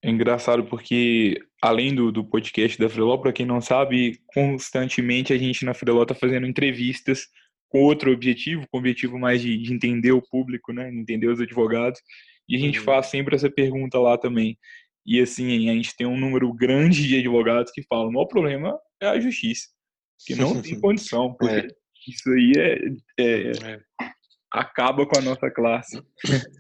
[0.03, 5.39] É engraçado porque, além do, do podcast da Freeló, para quem não sabe, constantemente a
[5.39, 7.27] gente na Freeló está fazendo entrevistas
[7.69, 11.41] com outro objetivo, com o objetivo mais de, de, entender o público, né, entender os
[11.41, 12.01] advogados,
[12.49, 12.85] e a gente uhum.
[12.85, 14.59] faz sempre essa pergunta lá também.
[15.07, 18.79] E assim, a gente tem um número grande de advogados que falam: o maior problema
[19.01, 19.69] é a justiça,
[20.27, 21.69] que não tem condição, porque é.
[22.09, 22.79] isso aí é,
[23.19, 23.81] é, é
[24.51, 26.03] acaba com a nossa classe.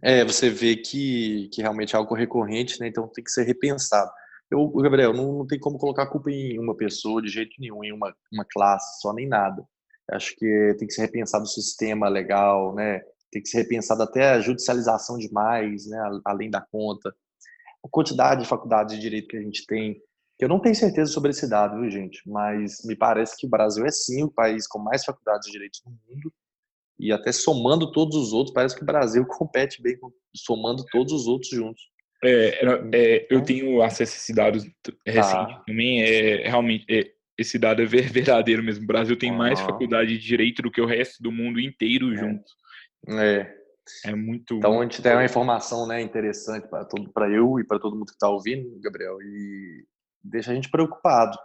[0.02, 2.88] É, você vê que, que realmente é algo recorrente, né?
[2.88, 4.10] Então tem que ser repensado.
[4.50, 7.84] Eu, Gabriel, não, não tem como colocar a culpa em uma pessoa de jeito nenhum,
[7.84, 9.64] em uma, uma classe só, nem nada.
[10.10, 13.00] Acho que tem que ser repensado o sistema legal, né?
[13.30, 15.98] Tem que ser repensado até a judicialização demais, né?
[16.24, 17.14] Além da conta.
[17.84, 20.00] A quantidade de faculdades de direito que a gente tem.
[20.38, 22.22] Eu não tenho certeza sobre esse dado, viu, gente?
[22.26, 25.78] Mas me parece que o Brasil é sim o país com mais faculdades de direito
[25.84, 26.32] no mundo
[27.00, 29.96] e até somando todos os outros, parece que o Brasil compete bem
[30.36, 31.82] somando todos os outros juntos.
[32.22, 32.60] É,
[32.92, 34.64] é, eu tenho acesso a esses dados
[35.06, 35.62] recentes ah.
[35.66, 38.84] também, é, realmente, é, esse dado é verdadeiro mesmo.
[38.84, 39.34] O Brasil tem ah.
[39.34, 42.16] mais faculdade de direito do que o resto do mundo inteiro é.
[42.16, 42.44] junto.
[43.08, 43.60] É.
[44.04, 44.54] É muito.
[44.54, 48.12] Então a gente tem uma informação né, interessante para eu e para todo mundo que
[48.12, 49.84] está ouvindo, Gabriel, e
[50.22, 51.36] deixa a gente preocupado.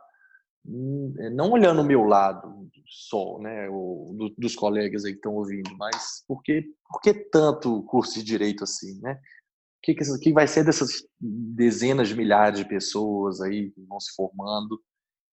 [0.68, 5.36] Hum, é, não olhando o meu lado só, né, do, dos colegas aí que estão
[5.36, 9.14] ouvindo, mas por que, por que tanto curso de direito assim, né?
[9.14, 14.00] O que, que, que vai ser dessas dezenas de milhares de pessoas aí que vão
[14.00, 14.74] se formando?
[14.74, 14.82] O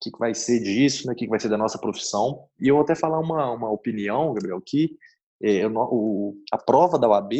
[0.02, 1.14] que, que vai ser disso, né?
[1.14, 2.46] O que, que vai ser da nossa profissão?
[2.60, 4.94] E eu vou até falar uma, uma opinião, Gabriel, que
[5.42, 7.32] é, o, a prova da OAB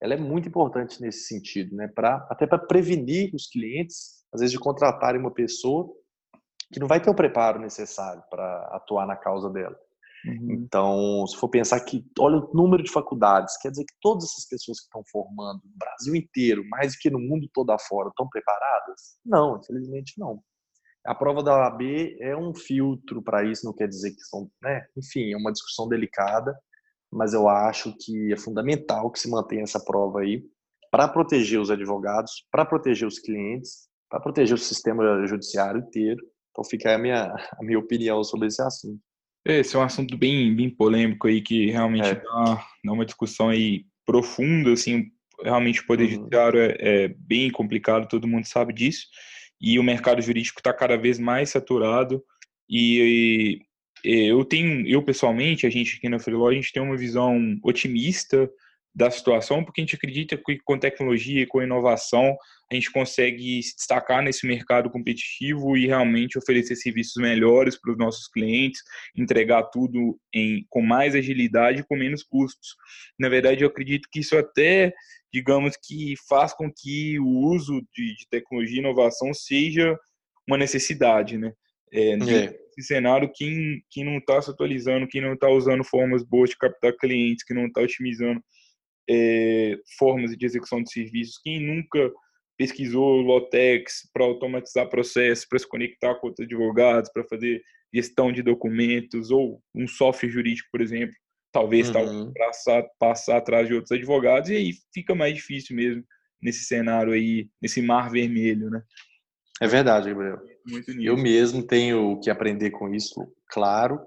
[0.00, 1.88] ela é muito importante nesse sentido, né?
[1.88, 5.92] Pra, até para prevenir os clientes, às vezes, de contratarem uma pessoa
[6.72, 9.76] que não vai ter o preparo necessário para atuar na causa dela.
[10.26, 10.52] Uhum.
[10.52, 14.46] Então, se for pensar que, olha o número de faculdades, quer dizer que todas essas
[14.48, 18.28] pessoas que estão formando no Brasil inteiro, mais do que no mundo todo afora, estão
[18.28, 19.18] preparadas?
[19.24, 20.42] Não, infelizmente não.
[21.06, 21.82] A prova da OAB
[22.20, 24.84] é um filtro para isso, não quer dizer que são, né?
[24.96, 26.58] Enfim, é uma discussão delicada,
[27.10, 30.44] mas eu acho que é fundamental que se mantenha essa prova aí
[30.90, 36.22] para proteger os advogados, para proteger os clientes, para proteger o sistema judiciário inteiro.
[36.58, 39.00] Então fica aí a minha, a minha opinião sobre esse assunto.
[39.44, 42.16] Esse é um assunto bem, bem polêmico aí, que realmente é.
[42.16, 45.06] dá, dá uma discussão aí profunda, assim,
[45.40, 46.10] realmente o poder uhum.
[46.10, 49.06] judiciário é, é, bem complicado, todo mundo sabe disso,
[49.60, 52.24] e o mercado jurídico está cada vez mais saturado,
[52.68, 53.62] e,
[54.04, 57.56] e, eu tenho, eu pessoalmente, a gente aqui na Freeló, a gente tem uma visão
[57.62, 58.50] otimista
[58.92, 62.36] da situação, porque a gente acredita que com tecnologia e com inovação
[62.70, 67.98] a gente consegue se destacar nesse mercado competitivo e realmente oferecer serviços melhores para os
[67.98, 68.82] nossos clientes,
[69.16, 72.76] entregar tudo em, com mais agilidade e com menos custos.
[73.18, 74.92] Na verdade, eu acredito que isso até,
[75.32, 79.98] digamos que faz com que o uso de, de tecnologia e inovação seja
[80.46, 81.52] uma necessidade, né?
[81.90, 82.82] É, é.
[82.82, 86.94] cenário, quem, quem não está se atualizando, quem não está usando formas boas de captar
[86.96, 88.42] clientes, que não está otimizando
[89.08, 91.40] é, formas de execução de serviços.
[91.42, 92.12] Quem nunca
[92.58, 97.62] pesquisou Lotex para automatizar processos, para se conectar com outros advogados, para fazer
[97.94, 101.14] gestão de documentos ou um software jurídico, por exemplo,
[101.52, 102.32] talvez uhum.
[102.34, 106.04] passar, passar atrás de outros advogados e aí fica mais difícil mesmo
[106.42, 108.82] nesse cenário aí, nesse mar vermelho, né?
[109.60, 110.38] É verdade, Gabriel.
[111.00, 113.14] Eu mesmo tenho que aprender com isso,
[113.48, 113.98] claro,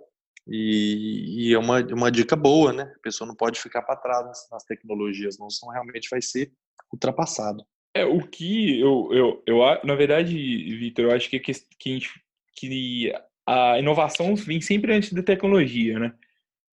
[0.47, 2.83] e, e, é uma, uma dica boa, né?
[2.83, 6.51] A pessoa não pode ficar para trás nas, nas, tecnologias, não senão realmente vai ser
[6.91, 7.63] ultrapassado.
[7.93, 10.33] É, o que eu, eu, eu na verdade,
[10.77, 11.99] Vitor, eu acho que, que,
[12.55, 13.13] que
[13.45, 16.13] a inovação vem sempre antes da tecnologia, né?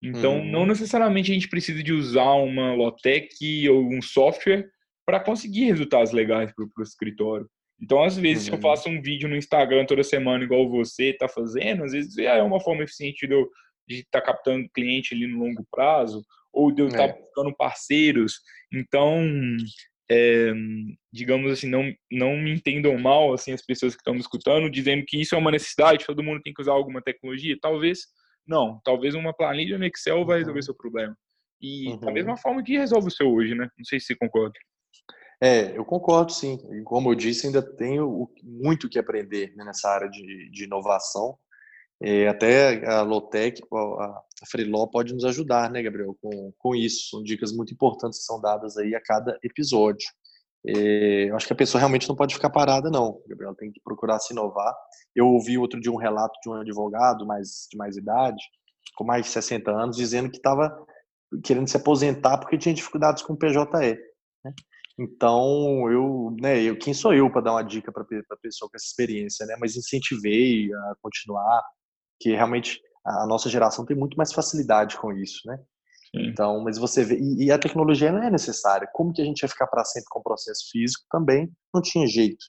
[0.03, 0.67] Então, não uhum.
[0.67, 4.71] necessariamente a gente precisa de usar uma Lotec ou um software
[5.05, 7.49] para conseguir resultados legais para o escritório.
[7.81, 8.45] Então, às vezes, uhum.
[8.45, 8.63] se eu uhum.
[8.63, 12.61] faço um vídeo no Instagram toda semana, igual você está fazendo, às vezes é uma
[12.61, 13.49] forma eficiente de eu
[13.89, 17.21] estar tá captando cliente ali no longo prazo, ou de eu estar tá é.
[17.21, 18.41] buscando parceiros.
[18.73, 19.23] Então,
[20.11, 20.53] é,
[21.13, 25.05] digamos assim, não, não me entendam mal, assim, as pessoas que estão me escutando, dizendo
[25.07, 27.57] que isso é uma necessidade, todo mundo tem que usar alguma tecnologia.
[27.61, 28.01] Talvez
[28.49, 30.63] não, talvez uma planilha no Excel vai resolver uhum.
[30.63, 31.15] seu problema.
[31.61, 32.01] E uhum.
[32.01, 33.69] da mesma forma que resolve o seu hoje, né?
[33.77, 34.59] Não sei se você concorda.
[35.41, 36.59] É, eu concordo sim.
[36.73, 41.37] E como eu disse, ainda tenho muito que aprender né, nessa área de, de inovação.
[42.01, 47.09] É, até a Lotec, a Freeló pode nos ajudar, né, Gabriel, com, com isso.
[47.11, 50.07] São dicas muito importantes que são dadas aí a cada episódio.
[50.67, 53.21] É, eu acho que a pessoa realmente não pode ficar parada, não.
[53.27, 54.75] Gabriel tem que procurar se inovar.
[55.15, 58.43] Eu ouvi outro dia um relato de um advogado mais, de mais idade,
[58.97, 60.73] com mais de 60 anos, dizendo que estava
[61.45, 63.99] querendo se aposentar porque tinha dificuldades com o PJE.
[64.45, 64.53] Né?
[64.99, 68.77] Então, eu, né, eu, quem sou eu para dar uma dica para a pessoa com
[68.77, 69.57] essa experiência, né?
[69.61, 71.63] Mas incentivei a continuar,
[72.21, 75.59] que realmente a nossa geração tem muito mais facilidade com isso, né?
[76.11, 76.27] Sim.
[76.29, 78.89] Então, mas você vê, e, e, a tecnologia não é necessária.
[78.93, 81.05] Como que a gente ia ficar para sempre com o processo físico?
[81.11, 82.47] Também não tinha jeito.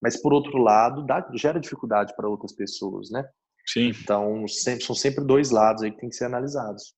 [0.00, 3.24] Mas por outro lado, dá, gera dificuldade para outras pessoas, né?
[3.66, 3.88] Sim.
[3.88, 6.94] Então, sempre, são sempre dois lados aí que tem que ser analisados.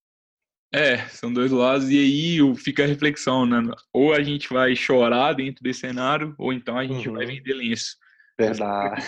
[0.74, 3.58] É, são dois lados, e aí fica a reflexão, né?
[3.92, 7.16] Ou a gente vai chorar dentro desse cenário, ou então a gente uhum.
[7.16, 7.96] vai vender lenço.
[8.38, 9.02] Verdade.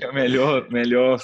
[0.00, 1.18] É o melhor, melhor,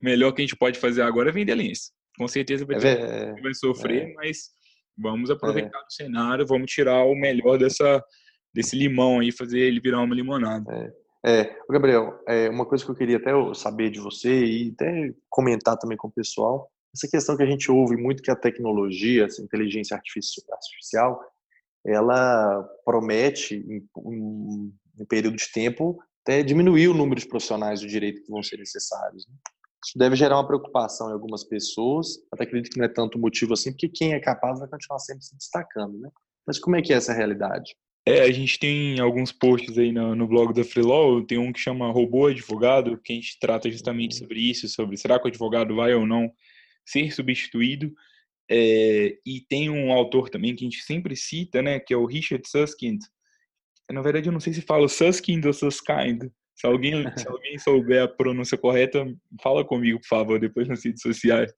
[0.00, 1.90] melhor que a gente pode fazer agora é vender lenço.
[2.18, 4.12] Com certeza vai, ter, é, vai sofrer, é.
[4.14, 4.50] mas
[4.96, 5.82] vamos aproveitar é.
[5.82, 8.02] o cenário, vamos tirar o melhor dessa,
[8.54, 10.70] desse limão aí, fazer ele virar uma limonada.
[10.72, 11.02] É.
[11.24, 15.78] É, Gabriel, é, uma coisa que eu queria até saber de você e até comentar
[15.78, 19.42] também com o pessoal essa questão que a gente ouve muito que a tecnologia, essa
[19.42, 21.20] inteligência artificial,
[21.84, 24.72] ela promete, em um,
[25.08, 29.26] período de tempo, até diminuir o número de profissionais do direito que vão ser necessários.
[29.26, 29.34] Né?
[29.84, 33.52] Isso deve gerar uma preocupação em algumas pessoas, até acredito que não é tanto motivo
[33.52, 36.08] assim, porque quem é capaz vai continuar sempre se destacando, né?
[36.46, 37.74] Mas como é que é essa realidade?
[38.06, 41.60] É, a gente tem alguns posts aí no, no blog da Freelaw, tem um que
[41.60, 45.76] chama Robô Advogado, que a gente trata justamente sobre isso, sobre será que o advogado
[45.76, 46.32] vai ou não
[46.84, 47.92] ser substituído.
[48.50, 52.04] É, e tem um autor também que a gente sempre cita, né, que é o
[52.04, 52.98] Richard Susskind.
[53.92, 56.24] Na verdade, eu não sei se fala Susskind ou Susskind.
[56.56, 59.04] Se alguém, se alguém souber a pronúncia correta,
[59.42, 61.52] fala comigo, por favor, depois nas redes sociais.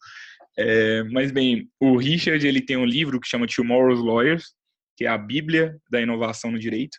[0.58, 4.54] É, mas bem, o Richard ele tem um livro que chama Tomorrow's Lawyers,
[4.96, 6.96] que é a Bíblia da inovação no direito.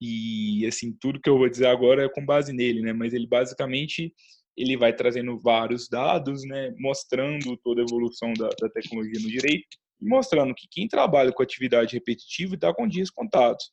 [0.00, 2.92] E assim, tudo que eu vou dizer agora é com base nele, né?
[2.92, 4.12] Mas ele basicamente
[4.58, 9.68] ele vai trazendo vários dados, né, mostrando toda a evolução da, da tecnologia no direito
[10.00, 13.70] e mostrando que quem trabalha com atividade repetitiva está com dias contados.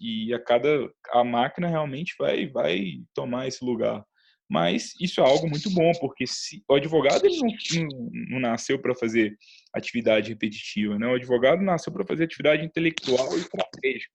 [0.00, 4.04] E a cada a máquina realmente vai vai tomar esse lugar.
[4.50, 7.48] Mas isso é algo muito bom, porque se, o advogado ele não,
[7.82, 9.36] não, não nasceu para fazer
[9.74, 10.98] atividade repetitiva.
[10.98, 11.06] Né?
[11.06, 14.12] O advogado nasceu para fazer atividade intelectual e estratégica.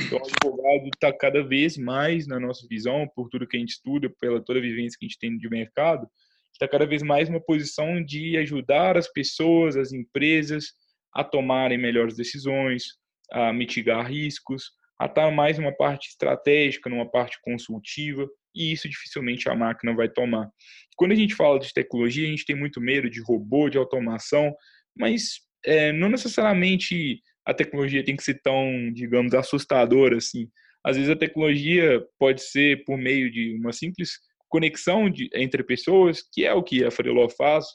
[0.00, 3.70] Então, o advogado está cada vez mais, na nossa visão, por tudo que a gente
[3.70, 6.08] estuda, pela toda a vivência que a gente tem de mercado,
[6.52, 10.72] está cada vez mais uma posição de ajudar as pessoas, as empresas
[11.14, 12.84] a tomarem melhores decisões,
[13.32, 19.48] a mitigar riscos, a estar mais numa parte estratégica, numa parte consultiva, e isso dificilmente
[19.48, 20.50] a máquina vai tomar.
[20.96, 24.54] Quando a gente fala de tecnologia, a gente tem muito medo de robô, de automação,
[24.96, 30.48] mas é, não necessariamente a tecnologia tem que ser tão, digamos, assustadora assim.
[30.84, 34.10] Às vezes a tecnologia pode ser por meio de uma simples
[34.48, 37.66] conexão de, entre pessoas, que é o que a Freeló faz,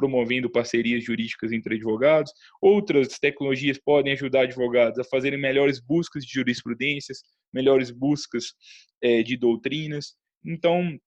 [0.00, 2.32] promovendo parcerias jurídicas entre advogados.
[2.60, 7.18] Outras tecnologias podem ajudar advogados a fazerem melhores buscas de jurisprudências,
[7.52, 8.54] melhores buscas
[9.02, 10.14] é, de doutrinas.
[10.44, 10.98] Então,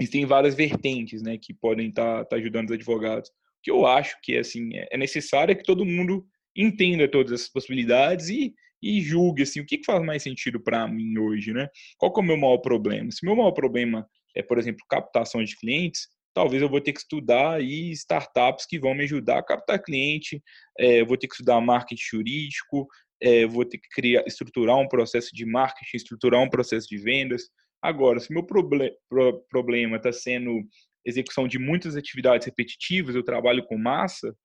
[0.00, 3.28] existem várias vertentes né, que podem estar tá, tá ajudando os advogados.
[3.28, 3.32] O
[3.64, 6.24] que eu acho que assim, é, é necessário que todo mundo
[6.56, 10.86] entenda todas essas possibilidades e, e julgue assim, o que, que faz mais sentido para
[10.86, 11.52] mim hoje.
[11.52, 11.68] Né?
[11.98, 13.10] Qual é o meu maior problema?
[13.10, 16.92] Se o meu maior problema é, por exemplo, captação de clientes, talvez eu vou ter
[16.92, 20.42] que estudar aí startups que vão me ajudar a captar cliente,
[20.78, 22.86] é, vou ter que estudar marketing jurídico,
[23.22, 27.44] é, vou ter que criar, estruturar um processo de marketing, estruturar um processo de vendas.
[27.80, 30.60] Agora, se meu proble pro problema está sendo
[31.06, 34.36] execução de muitas atividades repetitivas, eu trabalho com massa,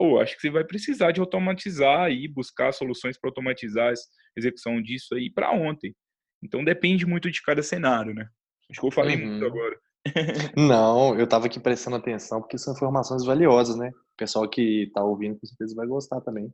[0.00, 3.94] ou acho que você vai precisar de automatizar e buscar soluções para automatizar a
[4.36, 5.94] execução disso aí para ontem.
[6.42, 8.28] Então depende muito de cada cenário, né?
[8.68, 9.30] Acho que eu falei uhum.
[9.30, 9.78] muito agora.
[10.56, 13.88] Não, eu estava aqui prestando atenção porque são informações valiosas, né?
[13.88, 16.52] O pessoal que está ouvindo com certeza vai gostar também.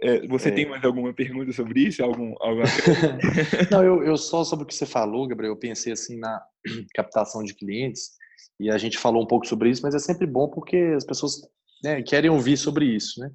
[0.00, 0.52] É, você é...
[0.52, 2.02] tem mais alguma pergunta sobre isso?
[2.02, 2.64] Algum, alguma...
[3.70, 6.42] Não, eu, eu só sobre o que você falou, Gabriel, eu pensei assim na
[6.94, 8.12] captação de clientes
[8.60, 11.40] e a gente falou um pouco sobre isso, mas é sempre bom porque as pessoas
[11.82, 13.30] né, querem ouvir sobre isso, né?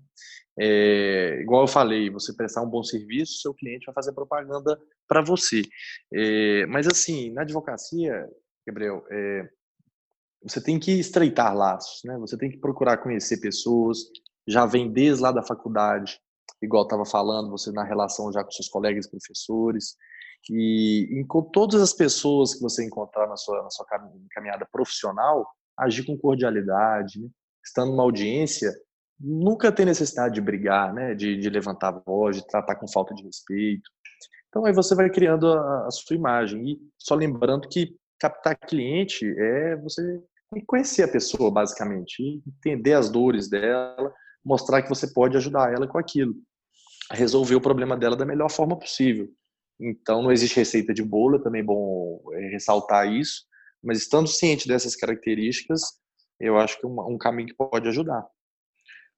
[0.62, 5.22] É, igual eu falei, você prestar um bom serviço, seu cliente vai fazer propaganda para
[5.22, 5.62] você.
[6.14, 8.28] É, mas assim, na advocacia,
[8.70, 9.50] Gabriel, é,
[10.44, 12.18] você tem que estreitar laços, né?
[12.20, 14.00] Você tem que procurar conhecer pessoas,
[14.48, 16.20] já vem desde lá da faculdade,
[16.62, 19.96] igual estava falando, você na relação já com seus colegas professores,
[20.50, 23.86] e, com todas as pessoas que você encontrar na sua, na sua
[24.32, 25.46] caminhada profissional,
[25.78, 27.28] agir com cordialidade, né?
[27.64, 28.74] estando numa audiência,
[29.20, 31.14] nunca tem necessidade de brigar, né?
[31.14, 33.90] De, de, levantar a voz, de tratar com falta de respeito.
[34.48, 39.26] Então aí você vai criando a, a sua imagem e só lembrando que captar cliente
[39.38, 40.22] é você
[40.66, 44.14] conhecer a pessoa basicamente, entender as dores dela,
[44.44, 46.34] mostrar que você pode ajudar ela com aquilo,
[47.12, 49.28] resolver o problema dela da melhor forma possível.
[49.80, 53.44] Então não existe receita de bolo, é também bom é, ressaltar isso,
[53.84, 55.82] mas estando ciente dessas características,
[56.40, 58.26] eu acho que é um, um caminho que pode ajudar.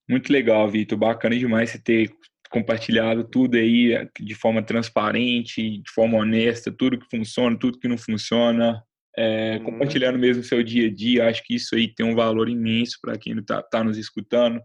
[0.10, 0.98] Muito legal, Vitor.
[0.98, 2.12] Bacana demais você ter
[2.52, 7.88] compartilhado tudo aí eh, de forma transparente, de forma honesta, tudo que funciona, tudo que
[7.88, 8.84] não funciona,
[9.18, 9.66] é, uhum.
[9.66, 11.28] compartilhando mesmo seu dia a dia.
[11.28, 14.62] Acho que isso aí tem um valor imenso para quem está tá nos escutando.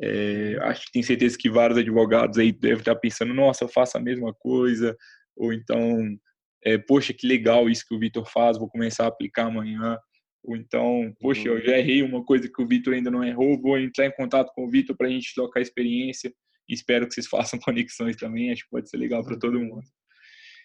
[0.00, 3.96] É, acho que tem certeza que vários advogados aí devem estar pensando, nossa, eu faço
[3.96, 4.96] a mesma coisa,
[5.36, 6.16] ou então,
[6.64, 9.96] é, poxa, que legal isso que o Vitor faz, vou começar a aplicar amanhã.
[10.42, 11.60] Ou então, poxa, eu uhum.
[11.60, 14.66] já errei uma coisa que o Vitor ainda não errou, vou entrar em contato com
[14.66, 16.32] o Vitor para a gente trocar experiência.
[16.68, 19.86] Espero que vocês façam conexões também, acho que pode ser legal para todo mundo.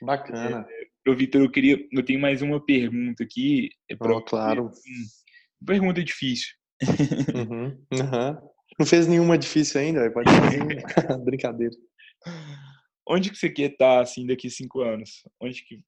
[0.01, 0.65] Bacana.
[0.69, 3.69] É, Vitor, eu queria, eu tenho mais uma pergunta aqui.
[3.89, 4.67] É pra, oh, claro.
[4.67, 6.49] Hum, pergunta difícil.
[7.33, 8.49] Uhum, uhum.
[8.79, 10.59] Não fez nenhuma difícil ainda, pode fazer
[11.25, 11.75] brincadeira.
[13.07, 15.23] Onde que você quer estar assim daqui a cinco anos?
[15.41, 15.81] Onde que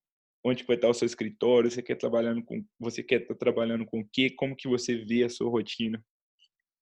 [0.44, 4.00] onde vai estar o seu escritório, você quer trabalhando com, você quer estar trabalhando com
[4.00, 6.04] o quê, como que você vê a sua rotina?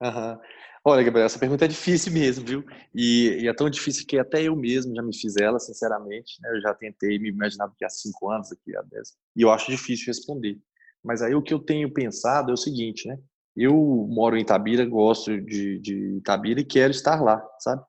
[0.01, 0.39] Uhum.
[0.85, 2.63] Olha, Gabriel, essa pergunta é difícil mesmo, viu?
[2.95, 6.41] E, e, é tão difícil que até eu mesmo já me fiz ela, sinceramente.
[6.41, 6.49] Né?
[6.55, 9.69] Eu já tentei me imaginar daqui a cinco anos, daqui a dez, e eu acho
[9.69, 10.57] difícil responder.
[11.03, 13.17] Mas aí o que eu tenho pensado é o seguinte, né?
[13.55, 13.75] Eu
[14.09, 17.83] moro em Itabira, gosto de, de Itabira e quero estar lá, sabe?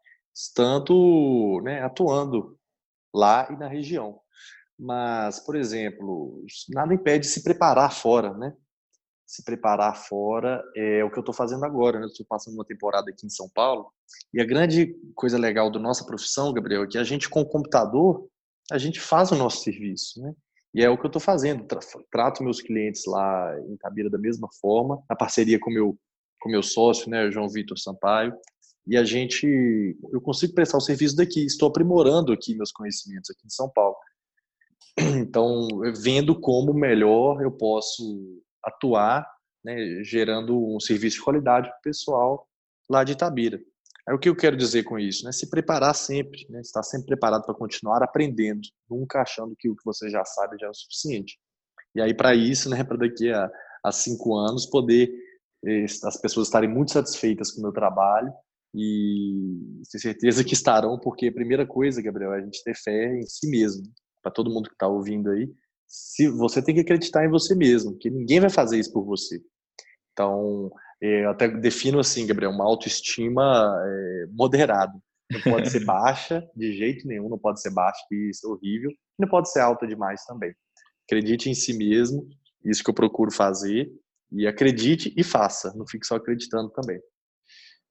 [0.55, 2.59] Tanto né, atuando
[3.15, 4.21] lá e na região.
[4.79, 8.55] Mas, por exemplo, nada impede de se preparar fora, né?
[9.31, 12.07] Se preparar fora é o que eu estou fazendo agora, né?
[12.07, 13.93] Estou passando uma temporada aqui em São Paulo
[14.35, 17.47] e a grande coisa legal da nossa profissão, Gabriel, é que a gente com o
[17.47, 18.29] computador
[18.73, 20.35] a gente faz o nosso serviço, né?
[20.75, 21.65] E é o que eu estou fazendo.
[22.11, 25.97] Trato meus clientes lá em Tabira da mesma forma, na parceria com meu
[26.41, 28.35] com meu sócio, né, João Vitor Sampaio.
[28.85, 29.47] E a gente,
[30.13, 31.45] eu consigo prestar o serviço daqui.
[31.45, 33.95] Estou aprimorando aqui meus conhecimentos aqui em São Paulo.
[34.99, 35.69] Então,
[36.03, 39.27] vendo como melhor eu posso atuar,
[39.65, 42.49] né, gerando um serviço de qualidade para o pessoal
[42.89, 43.61] lá de Itabira.
[44.09, 45.25] Aí o que eu quero dizer com isso?
[45.25, 45.33] Né?
[45.33, 46.61] Se preparar sempre, né?
[46.61, 50.67] estar sempre preparado para continuar aprendendo, nunca achando que o que você já sabe já
[50.67, 51.39] é o suficiente.
[51.95, 53.51] E aí, para isso, né, para daqui a,
[53.85, 55.13] a cinco anos, poder
[55.65, 58.33] eh, as pessoas estarem muito satisfeitas com o meu trabalho
[58.75, 63.17] e ter certeza que estarão, porque a primeira coisa, Gabriel, é a gente ter fé
[63.17, 63.83] em si mesmo.
[64.23, 65.51] Para todo mundo que está ouvindo aí,
[65.91, 69.43] se você tem que acreditar em você mesmo, que ninguém vai fazer isso por você.
[70.13, 70.71] Então,
[71.03, 74.93] eh, eu até defino assim, Gabriel, uma autoestima é, moderada.
[75.33, 78.93] Não pode ser baixa de jeito nenhum, não pode ser baixa, que isso é horrível,
[79.19, 80.55] não pode ser alta demais também.
[81.09, 82.25] Acredite em si mesmo,
[82.65, 83.91] isso que eu procuro fazer,
[84.31, 87.01] e acredite e faça, não fique só acreditando também.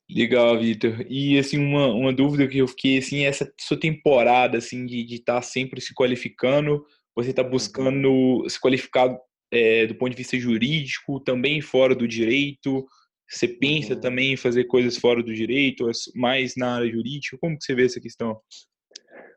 [0.10, 1.06] Legal, Vitor.
[1.10, 5.36] E assim, uma, uma dúvida que eu fiquei, assim, essa sua temporada, assim, de estar
[5.36, 6.84] tá sempre se qualificando,
[7.24, 8.50] você está buscando uhum.
[8.50, 9.18] se qualificar
[9.52, 12.86] é, do ponto de vista jurídico, também fora do direito,
[13.30, 14.00] você pensa uhum.
[14.00, 17.38] também em fazer coisas fora do direito, mais na área jurídica?
[17.40, 18.40] Como que você vê essa questão?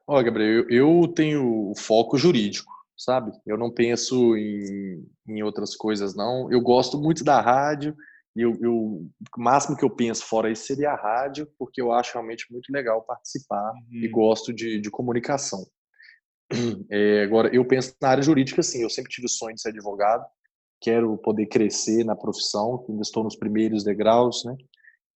[0.07, 2.73] Olha, Gabriel, eu tenho foco jurídico
[3.03, 3.33] sabe?
[3.45, 6.51] Eu não penso em, em outras coisas, não.
[6.53, 7.97] Eu gosto muito da rádio
[8.35, 9.07] e o
[9.37, 13.03] máximo que eu penso fora isso seria a rádio, porque eu acho realmente muito legal
[13.03, 13.85] participar uhum.
[13.91, 15.67] e gosto de, de comunicação.
[16.91, 18.83] É, agora, eu penso na área jurídica, sim.
[18.83, 20.25] Eu sempre tive o sonho de ser advogado,
[20.81, 24.55] quero poder crescer na profissão, ainda estou nos primeiros degraus, né?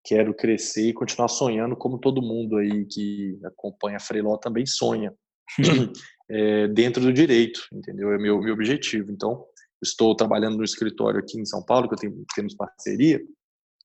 [0.03, 5.13] Quero crescer e continuar sonhando, como todo mundo aí que acompanha a Freiló também sonha.
[6.29, 8.11] é, dentro do direito, entendeu?
[8.11, 9.11] É meu, meu objetivo.
[9.11, 9.45] Então,
[9.81, 13.21] estou trabalhando no escritório aqui em São Paulo, que eu tenho, temos parceria,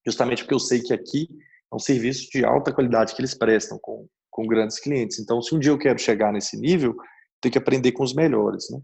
[0.07, 1.29] justamente porque eu sei que aqui
[1.73, 5.19] é um serviço de alta qualidade que eles prestam com, com grandes clientes.
[5.19, 6.95] Então, se um dia eu quero chegar nesse nível,
[7.43, 8.79] tenho que aprender com os melhores, né?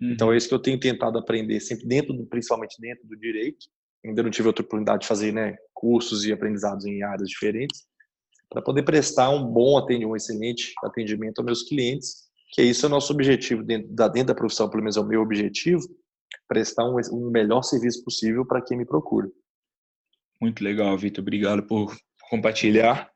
[0.00, 0.12] Uhum.
[0.12, 3.66] Então, é isso que eu tenho tentado aprender sempre dentro, do, principalmente dentro do direito.
[4.04, 7.84] Ainda não tive outra oportunidade de fazer, né, cursos e aprendizados em áreas diferentes,
[8.50, 12.84] para poder prestar um bom atendimento, um excelente atendimento aos meus clientes que é isso
[12.84, 15.82] é o nosso objetivo dentro da, dentro da profissão, pelo menos é o meu objetivo,
[16.46, 19.26] prestar um, um melhor serviço possível para quem me procura.
[20.38, 21.22] Muito legal, Vitor.
[21.22, 21.96] Obrigado por
[22.28, 23.10] compartilhar.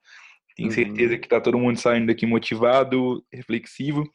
[0.56, 0.74] Tenho uhum.
[0.74, 4.10] certeza que está todo mundo saindo daqui motivado, reflexivo.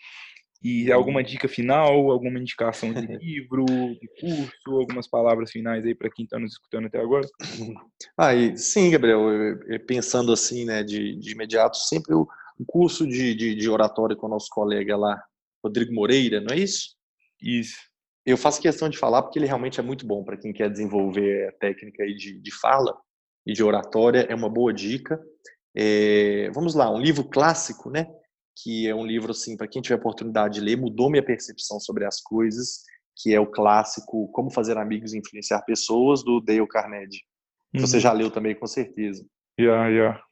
[0.63, 6.09] E alguma dica final, alguma indicação de livro, de curso, algumas palavras finais aí para
[6.09, 7.27] quem está nos escutando até agora?
[8.15, 9.21] Ah, e, sim, Gabriel.
[9.87, 12.27] Pensando assim, né, de, de imediato, sempre o,
[12.59, 15.21] um curso de, de, de oratória com o nosso colega lá,
[15.63, 16.95] Rodrigo Moreira, não é isso?
[17.41, 17.77] Isso.
[18.23, 21.49] Eu faço questão de falar porque ele realmente é muito bom para quem quer desenvolver
[21.49, 22.95] a técnica aí de, de fala
[23.45, 25.19] e de oratória, é uma boa dica.
[25.75, 28.07] É, vamos lá, um livro clássico, né?
[28.63, 32.05] Que é um livro, assim, para quem tiver oportunidade de ler, mudou minha percepção sobre
[32.05, 32.83] as coisas,
[33.15, 37.21] que é o clássico Como Fazer Amigos e Influenciar Pessoas, do Dale Carnegie.
[37.73, 37.81] Uhum.
[37.81, 39.25] Você já leu também, com certeza.
[39.59, 39.87] Yeah.
[39.89, 40.23] Yeah.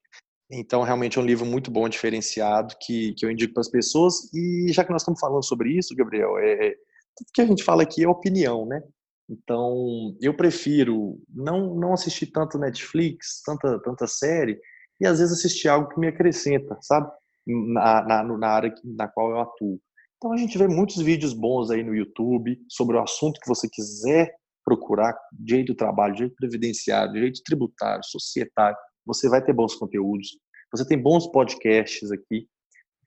[0.52, 4.34] Então, realmente é um livro muito bom, diferenciado, que, que eu indico para as pessoas.
[4.34, 6.72] E já que nós estamos falando sobre isso, Gabriel, é,
[7.16, 8.82] tudo que a gente fala aqui é opinião, né?
[9.30, 14.60] Então, eu prefiro não, não assistir tanto Netflix, tanta, tanta série,
[15.00, 17.12] e às vezes assistir algo que me acrescenta, sabe?
[17.52, 19.80] Na, na, na área na qual eu atuo.
[20.18, 23.68] Então, a gente vê muitos vídeos bons aí no YouTube sobre o assunto que você
[23.68, 24.32] quiser
[24.64, 28.78] procurar, direito do trabalho, direito previdenciário, direito tributário, societário
[29.10, 30.38] você vai ter bons conteúdos.
[30.72, 32.48] Você tem bons podcasts aqui.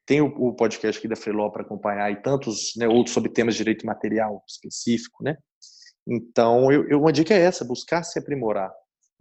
[0.05, 3.55] Tem o, o podcast aqui da Freeló para acompanhar e tantos né, outros sobre temas
[3.55, 5.37] de direito material específico, né?
[6.05, 8.73] Então, eu, eu, uma dica é essa, buscar se aprimorar.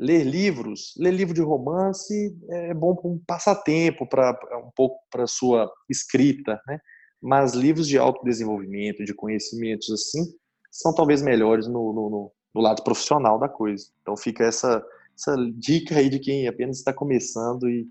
[0.01, 5.27] Ler livros, ler livro de romance é bom para um passatempo, para um pouco para
[5.27, 6.79] sua escrita, né?
[7.21, 10.25] Mas livros de autodesenvolvimento, de conhecimentos assim,
[10.71, 13.85] são talvez melhores no, no, no lado profissional da coisa.
[14.01, 14.83] Então fica essa
[15.15, 17.87] essa dica aí de quem apenas está começando e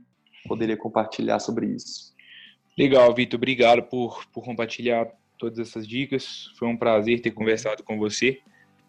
[0.48, 2.12] poderia compartilhar sobre isso.
[2.76, 3.38] Legal, Vitor.
[3.38, 5.06] Obrigado por, por compartilhar
[5.38, 6.50] todas essas dicas.
[6.58, 8.40] Foi um prazer ter conversado com você.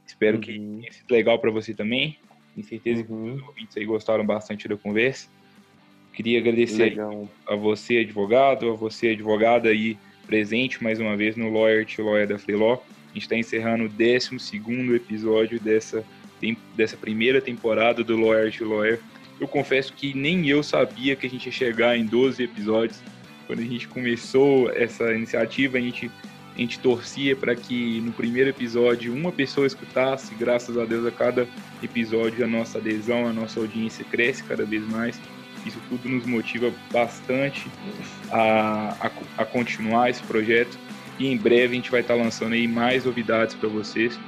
[0.07, 0.41] Espero uhum.
[0.41, 2.17] que tenha sido legal para você também.
[2.53, 3.35] Tenho certeza uhum.
[3.35, 5.29] que os ouvintes aí gostaram bastante da conversa.
[6.13, 7.29] Queria agradecer legal.
[7.47, 9.97] a você, advogado, a você, advogada aí
[10.27, 12.73] presente mais uma vez no Lawyer to Lawyer da Freeló.
[12.73, 16.03] A gente está encerrando o 12 episódio dessa
[16.75, 18.99] dessa primeira temporada do Lawyer to Lawyer.
[19.39, 22.99] Eu confesso que nem eu sabia que a gente ia chegar em 12 episódios.
[23.47, 26.09] Quando a gente começou essa iniciativa, a gente,
[26.55, 30.35] a gente torcia para que no primeiro episódio uma pessoa escutasse.
[30.35, 31.47] Graças a Deus, a cada
[31.81, 35.19] episódio a nossa adesão, a nossa audiência cresce cada vez mais.
[35.65, 37.67] Isso tudo nos motiva bastante
[38.31, 40.77] a, a, a continuar esse projeto.
[41.19, 44.19] E em breve a gente vai estar lançando aí mais novidades para vocês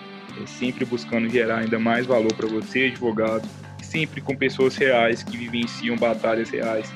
[0.47, 3.47] sempre buscando gerar ainda mais valor para você, advogado,
[3.81, 6.91] sempre com pessoas reais que vivenciam batalhas reais.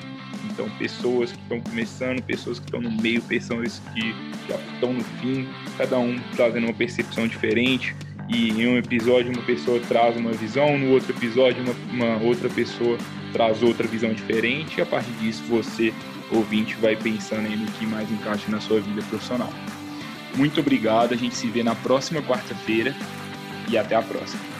[0.58, 4.12] Então, pessoas que estão começando, pessoas que estão no meio, pessoas que
[4.48, 7.94] já estão no fim, cada um trazendo uma percepção diferente.
[8.28, 12.50] E em um episódio uma pessoa traz uma visão, no outro episódio uma, uma outra
[12.50, 12.98] pessoa
[13.32, 14.78] traz outra visão diferente.
[14.78, 15.94] E a partir disso você,
[16.32, 19.52] ouvinte, vai pensando no que mais encaixa na sua vida profissional.
[20.34, 22.96] Muito obrigado, a gente se vê na próxima quarta-feira
[23.68, 24.57] e até a próxima.